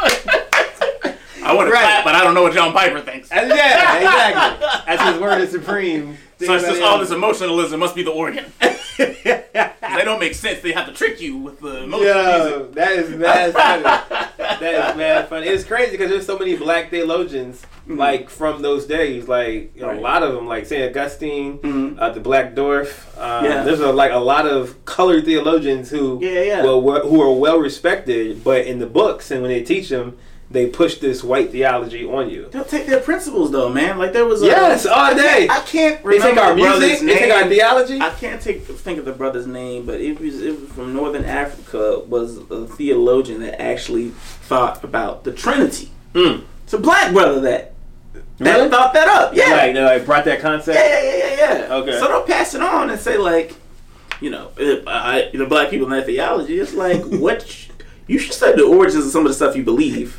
[1.42, 1.82] I want to Right.
[1.82, 3.30] clap, but I don't know what John Piper thinks.
[3.32, 4.66] Uh, yeah, exactly.
[4.86, 6.16] That's his word is supreme.
[6.46, 8.46] So it's just all this emotionalism must be the organ.
[8.98, 10.60] they don't make sense.
[10.60, 12.72] They have to trick you with the emotion music.
[12.72, 13.82] that is mad funny.
[13.82, 15.46] that is mad funny.
[15.46, 19.28] It's crazy because there's so many black theologians like from those days.
[19.28, 19.98] Like you know, Right.
[19.98, 21.98] a lot of them, like Saint Augustine, Mhm.
[21.98, 23.18] uh, the Black Dwarf.
[23.20, 23.62] Um, Yeah.
[23.64, 26.62] There's a, like a lot of colored theologians who Yeah, yeah.
[26.62, 30.16] well who are well respected, but in the books and when they teach them,
[30.50, 32.48] they push this white theology on you.
[32.50, 33.98] They'll take their principles though, man.
[33.98, 35.46] Like there was a Yes, all day.
[35.48, 37.06] I can't remember They take our the music.
[37.06, 38.00] They take our theology.
[38.00, 41.24] I can't take think of the brother's name, but it was it was from Northern
[41.24, 42.00] Africa.
[42.08, 45.90] Was a theologian that actually thought about the Trinity.
[46.14, 46.44] Mm.
[46.64, 47.74] It's a black brother that
[48.38, 48.68] that Really?
[48.70, 49.34] thought that up.
[49.36, 50.76] Yeah, Like, they like brought that concept.
[50.78, 51.74] yeah, yeah, yeah, yeah, yeah.
[51.76, 51.92] Okay.
[51.98, 53.54] So they'll pass it on and say like,
[54.20, 54.50] you know,
[54.86, 56.58] I, the black people in that theology.
[56.58, 57.68] It's like what.
[58.10, 60.16] Sh- You should study the origins of some of the stuff you believe.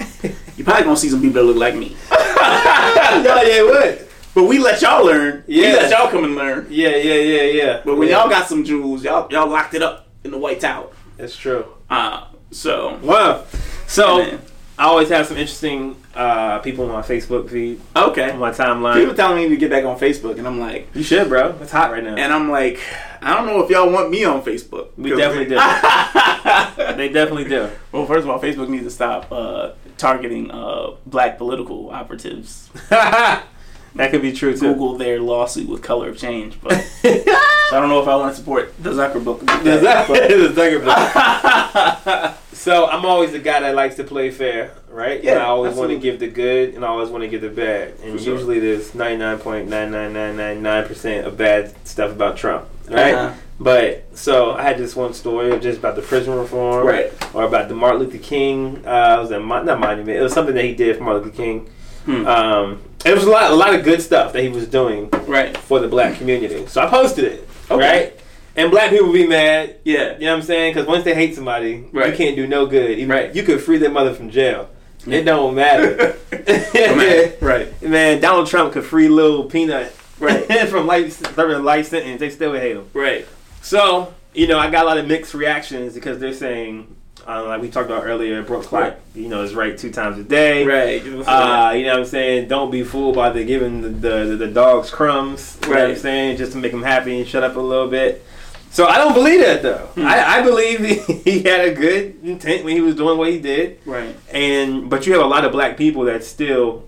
[0.57, 1.95] You probably gonna see some people that look like me.
[2.11, 4.07] yeah, yeah, what?
[4.33, 5.43] But we let y'all learn.
[5.47, 5.73] We Yeah.
[5.73, 6.67] let y'all come and learn.
[6.69, 7.81] Yeah, yeah, yeah, yeah.
[7.83, 8.19] But when yeah.
[8.21, 10.87] y'all got some jewels, y'all y'all locked it up in the White Tower.
[11.17, 11.65] that's true.
[11.89, 13.43] Uh, so Wow.
[13.87, 14.39] So Man.
[14.81, 18.31] I always have some interesting uh, people on my Facebook feed, okay.
[18.31, 18.95] on my timeline.
[18.95, 21.55] People telling me to get back on Facebook, and I'm like, You should, bro.
[21.61, 22.15] It's hot right now.
[22.15, 22.79] and I'm like,
[23.21, 24.87] I don't know if y'all want me on Facebook.
[24.97, 25.55] We definitely do.
[26.97, 27.69] they definitely do.
[27.91, 32.71] well, first of all, Facebook needs to stop uh, targeting uh, black political operatives.
[32.89, 33.45] that
[33.93, 34.61] could be true too.
[34.73, 38.33] Google their lawsuit with color of change, but so I don't know if I want
[38.33, 39.41] to support the Zuckerberg.
[39.63, 42.37] That- but- is Zuckerberg.
[42.61, 45.23] So I'm always the guy that likes to play fair, right?
[45.23, 47.41] Yeah, and I always want to give the good, and I always want to give
[47.41, 47.95] the bad.
[48.03, 48.33] And sure.
[48.35, 53.15] usually there's 99.99999% of bad stuff about Trump, right?
[53.15, 53.33] Uh-huh.
[53.59, 57.11] But so I had this one story just about the prison reform, Right.
[57.33, 58.83] Or about the Martin Luther King.
[58.85, 60.15] Uh, it was a mon- not monument.
[60.17, 61.67] It was something that he did for Martin Luther King.
[62.05, 62.25] Hmm.
[62.27, 65.55] Um, it was a lot, a lot of good stuff that he was doing Right.
[65.57, 66.65] for the black community.
[66.67, 67.81] So I posted it, Okay.
[67.83, 68.13] right?
[68.55, 69.77] And black people be mad.
[69.85, 70.13] Yeah.
[70.13, 70.73] You know what I'm saying?
[70.73, 72.91] Because once they hate somebody, you can't do no good.
[72.99, 73.35] Even, Right.
[73.35, 74.69] You could free their mother from jail.
[75.07, 76.15] It don't matter.
[76.73, 77.81] Man, right.
[77.81, 80.45] Man, Donald Trump could free little peanut Right.
[80.69, 82.19] from life serving a life sentence.
[82.19, 82.87] They still would hate him.
[82.93, 83.27] Right.
[83.61, 86.95] So, you know, I got a lot of mixed reactions because they're saying,
[87.27, 90.23] uh, like we talked about earlier, broke clock, you know, is right two times a
[90.23, 90.63] day.
[90.65, 91.01] Right.
[91.01, 92.47] Uh, you know what I'm saying?
[92.47, 95.57] Don't be fooled by the giving the, the, the dogs crumbs.
[95.63, 96.37] You know what I'm saying?
[96.37, 98.23] Just to make them happy and shut up a little bit.
[98.71, 99.87] So I don't believe that though.
[99.95, 100.05] Hmm.
[100.05, 100.95] I, I believe he,
[101.31, 103.79] he had a good intent when he was doing what he did.
[103.85, 104.15] right.
[104.31, 106.87] And but you have a lot of black people that still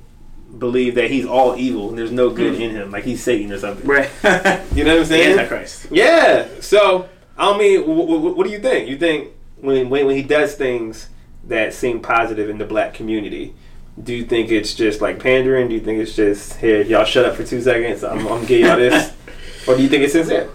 [0.57, 2.61] believe that he's all evil and there's no good Hmm.
[2.61, 3.85] in him, like he's Satan or something.
[3.87, 4.09] Right.
[4.75, 5.37] You know what I'm saying?
[5.37, 5.87] Antichrist.
[5.91, 6.47] Yeah.
[6.61, 8.87] So I mean, w- w- what do you think?
[8.89, 11.09] You think when, when when he does things
[11.45, 13.53] that seem positive in the black community,
[14.01, 15.67] do you think it's just like pandering?
[15.67, 18.03] Do you think it's just here, y'all shut up for two seconds?
[18.03, 19.11] I'm, I'm gonna give y'all this,
[19.67, 20.49] or do you think it's sincere?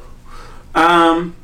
[0.74, 1.36] Um,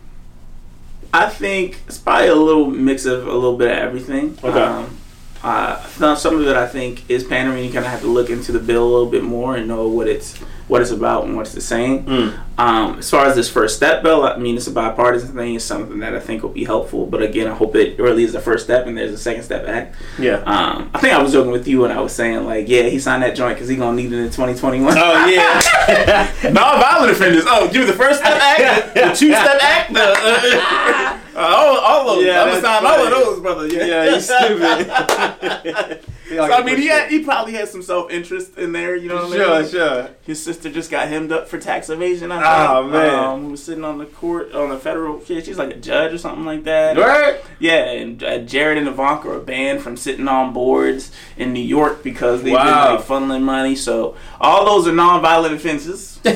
[1.13, 4.39] I think it's probably a little mix of a little bit of everything.
[4.43, 4.61] Okay.
[4.61, 4.99] Um,
[5.43, 7.65] uh, some of it I think is pandering.
[7.65, 9.87] You kind of have to look into the bill a little bit more and know
[9.87, 12.05] what it's what it's about and what it's saying.
[12.05, 12.39] Mm.
[12.57, 15.57] Um, as far as this first step bill, I mean, it's a bipartisan thing.
[15.57, 17.07] It's something that I think will be helpful.
[17.07, 19.67] But again, I hope it really is the first step and there's a second step
[19.67, 19.97] act.
[20.19, 20.37] Yeah.
[20.47, 22.99] Um, I think I was joking with you when I was saying like, yeah, he
[22.99, 24.95] signed that joint because he gonna need it in 2021.
[24.97, 26.33] Oh yeah.
[26.45, 27.45] Non-violent offenders.
[27.47, 31.79] Oh, give me the first step act, the, the two-step act, the, uh, uh, all,
[31.79, 32.27] all of those.
[32.27, 33.67] Yeah, I'm gonna sign all of those, brother.
[33.69, 36.01] Yeah, yeah, you stupid.
[36.27, 38.97] So I mean, he had, he probably had some self-interest in there.
[38.97, 39.69] You know what I Sure, mean?
[39.71, 40.03] sure.
[40.05, 40.09] Sure.
[40.23, 42.33] His sister just got hemmed up for tax evasion.
[42.33, 43.15] I Oh, man.
[43.15, 45.23] um, who was sitting on the court on the federal.
[45.29, 46.97] Yeah, she's like a judge or something like that.
[46.97, 47.41] Right.
[47.61, 52.03] Yeah, and uh, Jared and Ivanka are banned from sitting on boards in New York
[52.03, 52.87] because they've Wow.
[52.87, 53.77] been like funneling money.
[53.77, 56.19] So all those are non-violent offenses.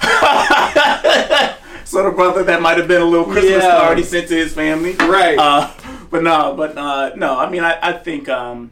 [1.90, 3.80] so the brother that might have been a little Christmas Yeah.
[3.80, 4.94] card he sent to his family.
[4.94, 5.38] Right.
[5.38, 5.70] Uh,
[6.10, 7.38] but no, but uh, no.
[7.38, 8.70] I mean, I, I think, um,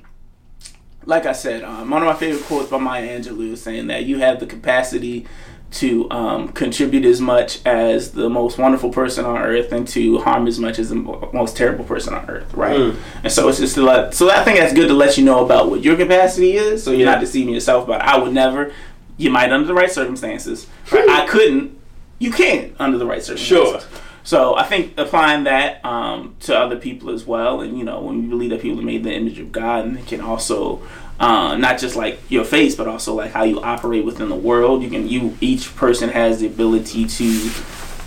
[1.05, 4.05] like I said, um, one of my favorite quotes by Maya Angelou is saying that
[4.05, 5.27] you have the capacity
[5.71, 10.47] to um, contribute as much as the most wonderful person on earth and to harm
[10.47, 12.77] as much as the most terrible person on earth, right?
[12.79, 12.97] Mm.
[13.25, 15.45] And so it's just to let, so I think that's good to let you know
[15.45, 17.13] about what your capacity is, so you're Yeah.
[17.13, 17.87] not deceiving yourself.
[17.87, 18.73] But I would never.
[19.19, 20.67] You might under the right circumstances.
[20.93, 21.09] Right?
[21.09, 21.78] I couldn't.
[22.19, 23.83] You can under the right circumstances.
[23.83, 24.01] Sure.
[24.25, 28.23] So I think applying that um, to other people as well, and you know, when
[28.23, 30.83] you believe that people are made in the image of God, and it can also
[31.19, 34.83] uh, not just like your face, but also like how you operate within the world.
[34.83, 37.51] You can you each person has the ability to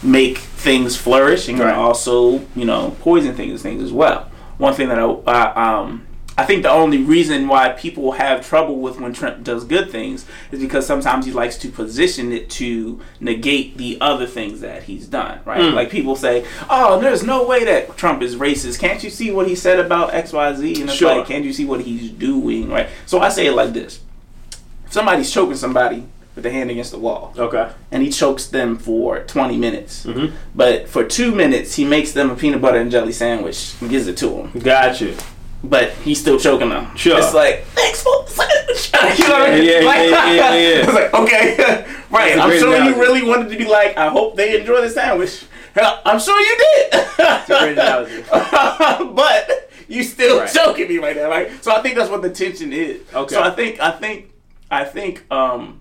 [0.04, 1.74] make things flourish, and Right.
[1.74, 4.30] also you know poison things things as well.
[4.60, 6.06] One thing that I, I um.
[6.42, 10.26] I think the only reason why people have trouble with when Trump does good things
[10.52, 15.06] is because sometimes he likes to position it to negate the other things that he's
[15.06, 15.60] done, right?
[15.62, 15.74] Mm.
[15.76, 18.80] Like people say, "Oh, there's no way that Trump is racist.
[18.80, 21.16] Can't you see what he said about XYZ?" Z?" And it's Sure.
[21.16, 22.88] like, "Can't you see what he's doing?" Right?
[23.06, 24.00] So I say it like this:
[24.88, 27.68] If somebody's choking somebody with the hand against the wall, Okay.
[27.92, 30.32] and he chokes them for 20 minutes, Mhm.
[30.56, 34.08] but for two minutes he makes them a peanut butter and jelly sandwich and gives
[34.08, 35.14] it to them, Got you.
[35.64, 36.96] But he's still choking them.
[36.96, 37.18] Sure.
[37.18, 39.20] It's like thanks for the sandwich.
[39.20, 39.64] you know what I mean?
[39.66, 40.84] Yeah, yeah, Like- yeah, yeah, yeah.
[40.84, 41.56] it's like okay,
[42.10, 42.36] right.
[42.36, 42.96] That's a I'm sure analogy.
[42.96, 45.46] you really wanted to be like, I hope they enjoy the sandwich.
[45.76, 46.92] I'm sure you did.
[47.18, 48.24] That's a great analogy.
[49.16, 50.52] but you still Right.
[50.52, 51.64] choking me right now, right?
[51.64, 53.02] So I think that's what the tension is.
[53.14, 53.36] Okay.
[53.36, 54.32] So I think I think
[54.70, 55.80] I think um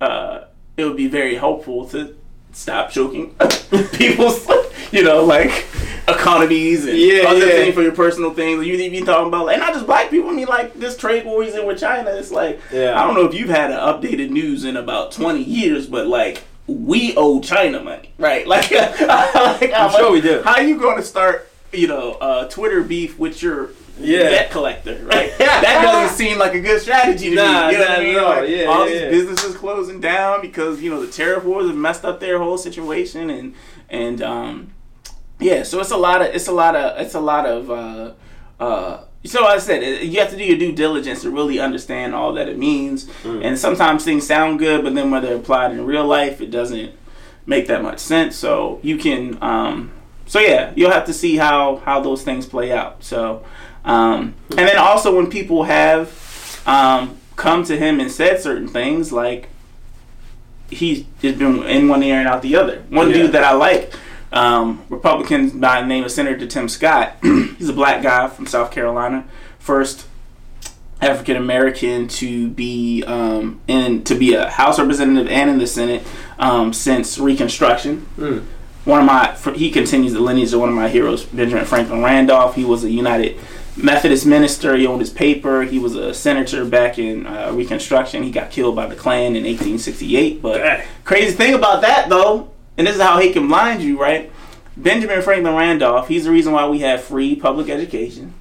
[0.00, 0.44] uh
[0.76, 2.16] it would be very helpful to
[2.54, 3.34] stop choking
[3.92, 4.48] people's
[4.92, 5.66] you know like
[6.08, 7.52] economies and Yeah, other yeah.
[7.52, 8.66] things for your personal things.
[8.66, 10.30] You be talking about like, and not just black people.
[10.30, 12.10] I mean like this trade war he's in with China.
[12.10, 13.00] It's like Yeah.
[13.00, 16.42] I don't know if you've had an updated news in about twenty years, but like
[16.66, 18.46] we owe China money, right?
[18.54, 20.42] Like, like I'm sure we do.
[20.42, 24.28] How are you going to start, you know, uh, Twitter beef with your Yeah.
[24.30, 25.32] debt collector, right?
[25.38, 27.72] that doesn't seem like a good strategy to Nah, me.
[27.74, 28.14] You know nah, what I mean?
[28.14, 29.10] no, Like, yeah, all yeah, these yeah.
[29.10, 33.30] businesses closing down because you know the tariff wars have messed up their whole situation,
[33.30, 33.54] and
[33.88, 34.72] and um,
[35.38, 38.12] yeah, so it's a lot of it's a lot of it's a lot of uh,
[38.60, 42.32] uh, so I said you have to do your due diligence to really understand all
[42.34, 43.44] that it means, Mm.
[43.44, 46.92] and sometimes things sound good, but then when they're applied in real life, it doesn't
[47.46, 48.36] make that much sense.
[48.36, 49.92] So you can um,
[50.26, 53.02] so yeah, you'll have to see how how those things play out.
[53.04, 53.44] So
[53.84, 59.12] um, and then also when people have um, come to him and said certain things
[59.12, 59.48] like
[60.70, 62.82] he's just been in one ear and out the other.
[62.88, 63.14] One Yeah.
[63.14, 63.92] dude that I like,
[64.32, 67.16] um, Republican by the name of Senator Tim Scott.
[67.22, 69.24] he's a black guy from South Carolina,
[69.58, 70.06] first
[71.00, 76.02] African American to be um, in to be a House representative and in the Senate
[76.38, 78.06] um, since Reconstruction.
[78.16, 78.44] Mm.
[78.84, 82.54] One of my he continues the lineage of one of my heroes, Benjamin Franklin Randolph.
[82.54, 83.38] He was a United
[83.76, 84.76] Methodist minister.
[84.76, 85.62] He owned his paper.
[85.62, 88.22] He was a senator back in uh, Reconstruction.
[88.22, 90.40] He got killed by the Klan in 1868.
[90.40, 94.30] But crazy thing about that though, and this is how he can blind you, right?
[94.76, 96.08] Benjamin Franklin Randolph.
[96.08, 98.34] He's the reason why we have free public education.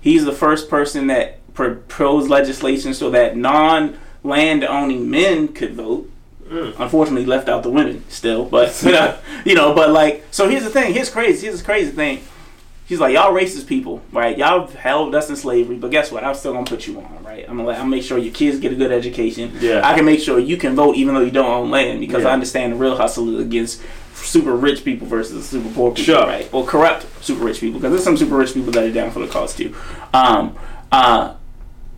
[0.00, 6.10] He's the first person that proposed legislation so that non-land owning men could vote.
[6.44, 6.78] Mm.
[6.78, 10.62] Unfortunately, left out the women still, but you know, you know, but like, so here's
[10.62, 10.94] the thing.
[10.94, 11.46] Here's crazy.
[11.46, 12.22] Here's the crazy thing.
[12.86, 14.38] He's like, y'all racist people, right?
[14.38, 16.22] Y'all held us in slavery, but guess what?
[16.22, 17.44] I'm still gonna put you on, right?
[17.48, 19.52] I'm gonna, let, I'm gonna make sure your kids get a good education.
[19.60, 19.80] Yeah.
[19.84, 22.28] I can make sure you can vote even though you don't own land because Yeah.
[22.28, 23.82] I understand the real hustle is against
[24.14, 26.26] super rich people versus super poor people, Sure.
[26.26, 26.48] right?
[26.52, 29.18] Or corrupt super rich people because there's some super rich people that are down for
[29.18, 29.74] the cause too.
[30.14, 30.56] Um,
[30.92, 31.34] uh,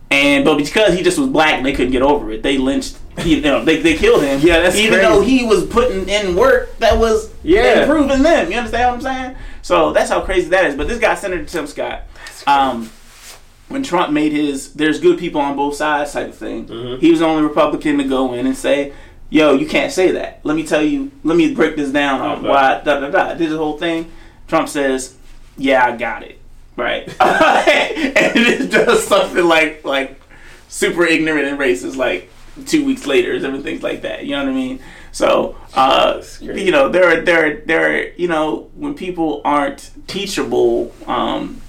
[0.09, 2.97] and but because he just was black and they couldn't get over it, they lynched.
[3.25, 4.39] You know, they, they killed him.
[4.39, 5.05] Yeah, that's even crazy.
[5.13, 7.81] though he was putting in work that was Yeah.
[7.81, 8.49] improving them.
[8.49, 9.35] You understand what I'm saying?
[9.69, 10.73] So that's how crazy that is.
[10.75, 12.01] But this guy, Senator Tim Scott,
[12.47, 12.89] um,
[13.67, 16.99] when Trump made his "there's good people on both sides" type of thing, Mhm.
[16.99, 18.93] he was the only Republican to go in and say,
[19.29, 20.39] "Yo, you can't say that.
[20.43, 21.11] Let me tell you.
[21.23, 22.47] Let me break this down on Okay.
[22.47, 23.35] why." Da da da.
[23.35, 24.07] Did the whole thing.
[24.47, 25.13] Trump says,
[25.55, 26.39] "Yeah, I got it."
[26.75, 30.19] Right, and it does something like like
[30.67, 32.31] super ignorant and racist, like
[32.65, 34.25] two weeks later, and things like that.
[34.25, 34.79] You know what I mean?
[35.11, 39.91] So, uh, you know, there are there are, there are, you know when people aren't
[40.07, 41.61] teachable, um,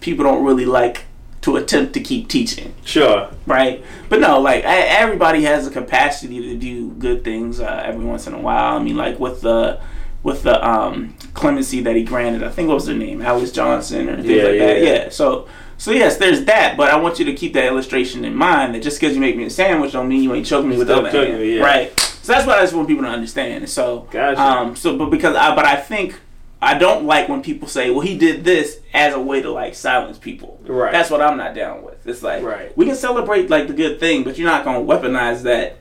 [0.00, 1.04] people don't really like
[1.42, 3.28] to attempt to keep teaching Sure.
[3.46, 3.84] right?
[4.08, 8.26] But no, like e- everybody has a capacity to do good things uh, every once
[8.26, 8.76] in a while.
[8.76, 9.80] I mean, like with the
[10.22, 14.08] with the um, clemency that he granted, I think what was her name, Alice Johnson
[14.08, 14.82] or things Yeah, like yeah, that.
[14.82, 14.92] yeah.
[15.04, 15.08] Yeah.
[15.10, 16.78] So so yes, there's that.
[16.78, 19.36] But I want you to keep that illustration in mind that just because you make
[19.36, 21.60] me a sandwich don't mean you ain't choking me with the other hand, yeah.
[21.60, 22.13] right?
[22.24, 23.68] So that's what I just want people to understand.
[23.68, 24.40] So Gotcha.
[24.40, 26.20] um, so but because I but I think.
[26.62, 29.74] I don't like when people say, "Well, he did this as a way to like
[29.74, 30.92] silence people." Right.
[30.92, 32.06] That's what I'm not down with.
[32.06, 32.74] It's like Right.
[32.74, 35.76] we can celebrate like the good thing, but you're not gonna weaponize that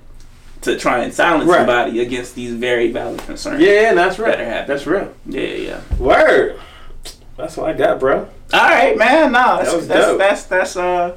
[0.63, 1.59] to try and silence Right.
[1.59, 3.61] somebody against these very valid concerns.
[3.61, 4.31] Yeah, yeah, that's real.
[4.31, 4.67] Better happen.
[4.67, 5.13] That's real.
[5.25, 5.81] yeah, yeah.
[5.99, 6.59] Word.
[7.37, 8.27] That's what I got, bro.
[8.51, 9.31] All right, man.
[9.31, 10.17] No, that's That was that's, dope.
[10.19, 11.15] that's that's uh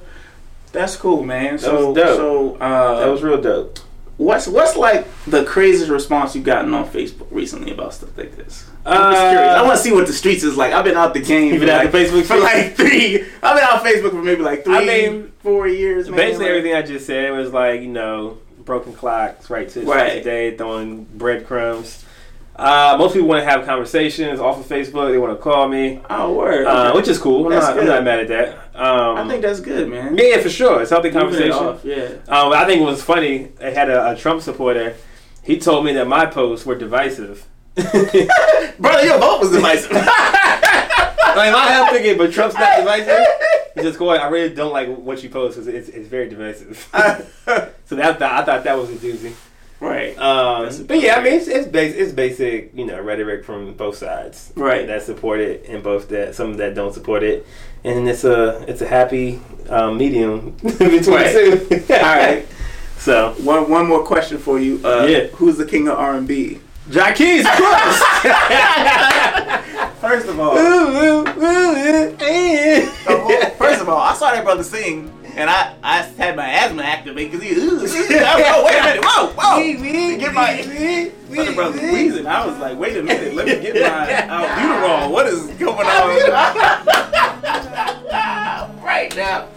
[0.70, 1.58] that's cool, man.
[1.58, 2.16] So was dope.
[2.16, 3.80] so uh, That was real dope.
[4.16, 8.64] What's what's like the craziest response you've gotten on Facebook recently about stuff like this?
[8.84, 9.54] I'm Uh, just curious.
[9.56, 10.72] I want to see what the streets is like.
[10.72, 11.52] I've been out the game.
[11.52, 13.22] You've been out like, the Facebook for like three.
[13.42, 16.08] I've been out Facebook for maybe like three, I mean, four years.
[16.08, 20.14] Basically, everything I just said was like, you know, broken clocks, right to Right.
[20.14, 22.04] today, throwing breadcrumbs.
[22.58, 25.10] Uh, most people want to have conversations off of Facebook.
[25.10, 26.66] They want to call me, Oh, word.
[26.66, 26.96] uh, Okay.
[26.98, 27.44] which is cool.
[27.46, 28.48] I'm not, I'm not mad at that.
[28.74, 30.16] Um, I think that's good, man.
[30.16, 30.80] yeah, for sure.
[30.80, 31.52] It's healthy it conversation.
[31.52, 32.08] off, Yeah.
[32.28, 33.52] Um, I think it was funny.
[33.60, 34.94] I had a, a Trump supporter.
[35.42, 37.46] He told me that my posts were divisive.
[37.76, 39.92] Brother, your vote was divisive.
[39.92, 43.26] like my head thinking, but Trump's not divisive.
[43.74, 44.18] He's just going.
[44.20, 46.88] I really don't like what you post because it's, it's very divisive.
[47.84, 49.34] so that I thought that was a doozy.
[49.80, 50.16] Right.
[50.18, 53.96] Um, but yeah, I mean, it's it's, base, it's basic, you know, rhetoric from both
[53.98, 54.86] sides, Right.
[54.86, 57.46] That support it and both that some that don't support it,
[57.84, 61.32] and it's a it's a happy um, medium between Right.
[61.34, 61.94] the two.
[61.94, 62.46] All right.
[62.98, 64.80] So, One one more question for you.
[64.82, 65.26] Uh, Yeah.
[65.36, 66.60] Who's the king of R and B?
[66.88, 68.02] Jacquees of course.
[70.00, 70.54] First of all,
[73.58, 77.30] first of all, I saw that brother sing, and I, I had my asthma activate
[77.30, 77.54] because he.
[77.56, 79.60] Ooh, whoa, wait a minute, whoa, whoa.
[80.18, 80.62] Get my
[81.28, 82.26] brother, brother wheezing.
[82.26, 83.80] I was like, wait a minute, let me get my
[84.12, 85.12] uh, albuterol.
[85.12, 86.08] What is going on
[88.82, 89.48] right now?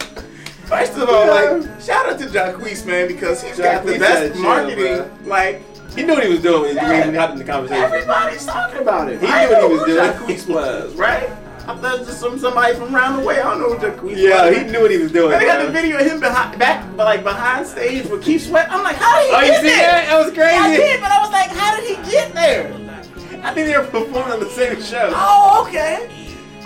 [0.66, 5.10] First of all, like, shout out to Jacquees, man, because he's got the best marketing.
[5.26, 5.62] Like,
[5.96, 7.00] he knew what he was doing when he Yeah.
[7.00, 7.82] when he hopped in the conversation.
[7.82, 9.20] everybody's talking about it.
[9.20, 9.98] He I knew what he was doing.
[10.38, 11.28] Jacquees was, right?
[11.70, 13.40] I thought it was just some somebody from around the way.
[13.40, 14.56] I don't know who Jacquees Yeah, was.
[14.58, 15.32] he knew what he was doing.
[15.32, 18.46] And they got the video of him behind, back, but like behind stage with Keith
[18.46, 18.70] Sweat.
[18.70, 19.76] I'm like, how did he Oh, you get see there?
[19.86, 20.06] that?
[20.08, 20.54] That was crazy.
[20.56, 22.72] Yeah, I did, but I was like, how did he get there?
[23.42, 25.10] I think they were performing on the same show.
[25.14, 26.08] Oh, okay.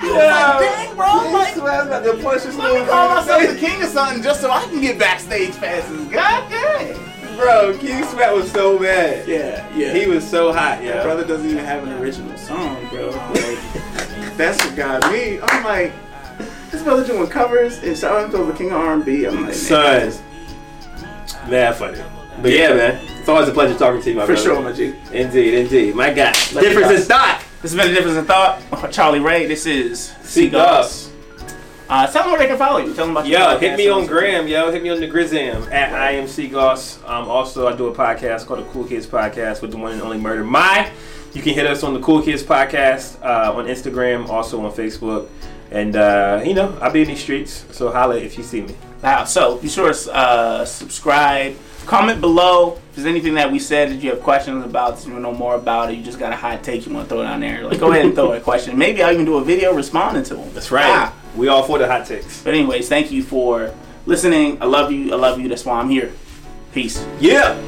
[0.01, 1.07] I was like, dang, bro.
[1.07, 4.41] I'm like, about to punch his let me call myself the king of something just
[4.41, 6.09] so I can get backstage passes.
[6.09, 7.37] God dang.
[7.37, 9.27] Bro, Keith Sweat was so mad.
[9.27, 9.93] Yeah, yeah.
[9.93, 11.03] He was so hot, yeah.
[11.03, 13.11] brother doesn't even have an original song, bro.
[13.11, 13.59] Like,
[14.37, 15.39] that's what got me.
[15.43, 15.93] I'm like,
[16.70, 19.24] this brother doing covers and shout out to the king of R&B.
[19.26, 19.53] I'm like, man,
[20.11, 20.12] Son.
[21.49, 22.03] Mad funny.
[22.43, 23.07] But yeah, man.
[23.18, 24.43] It's always a pleasure talking to you, my for brother.
[24.43, 24.95] sure, my G.
[25.12, 25.95] Indeed, indeed.
[25.95, 26.35] My God.
[26.55, 27.43] me Difference in thought.
[27.62, 28.61] This has been a difference in thought.
[28.93, 29.47] Charlie Ray.
[29.47, 30.51] This is Seek C.
[30.51, 31.11] Goss.
[31.89, 32.95] Uh, tell them where they can follow you.
[32.95, 34.70] Tell them about your Yo, podcast hit me on and- Gram, yo.
[34.72, 37.07] Hit me on the Grizam at I am Seagoss.
[37.09, 40.03] Um, also, I do a podcast called the Cool Kids Podcast with the one and
[40.03, 40.91] only Murder My.
[41.35, 45.28] You can hit us on the Cool Kids Podcast uh, on Instagram, also on Facebook.
[45.72, 48.76] And, uh, you know, I'll be in these streets, so holla if you see me.
[49.03, 49.24] Wow.
[49.24, 51.57] So be sure to uh, subscribe.
[51.87, 55.24] Comment below if there's anything that we said that you have questions about, you want
[55.24, 55.97] to know more about it.
[55.97, 57.66] You just got a hot take you want to throw it down there.
[57.66, 58.78] Like, go ahead and throw a question.
[58.78, 60.55] Maybe I'll even do a video responding to them.
[60.55, 60.87] That's right.
[60.87, 61.14] Ah.
[61.35, 62.43] We all for the hot takes.
[62.45, 63.74] But anyways, thank you for
[64.07, 64.62] listening.
[64.62, 65.12] I love you.
[65.12, 65.49] I love you.
[65.49, 66.12] That's why I'm here.
[66.72, 67.05] Peace.
[67.18, 67.61] Yeah.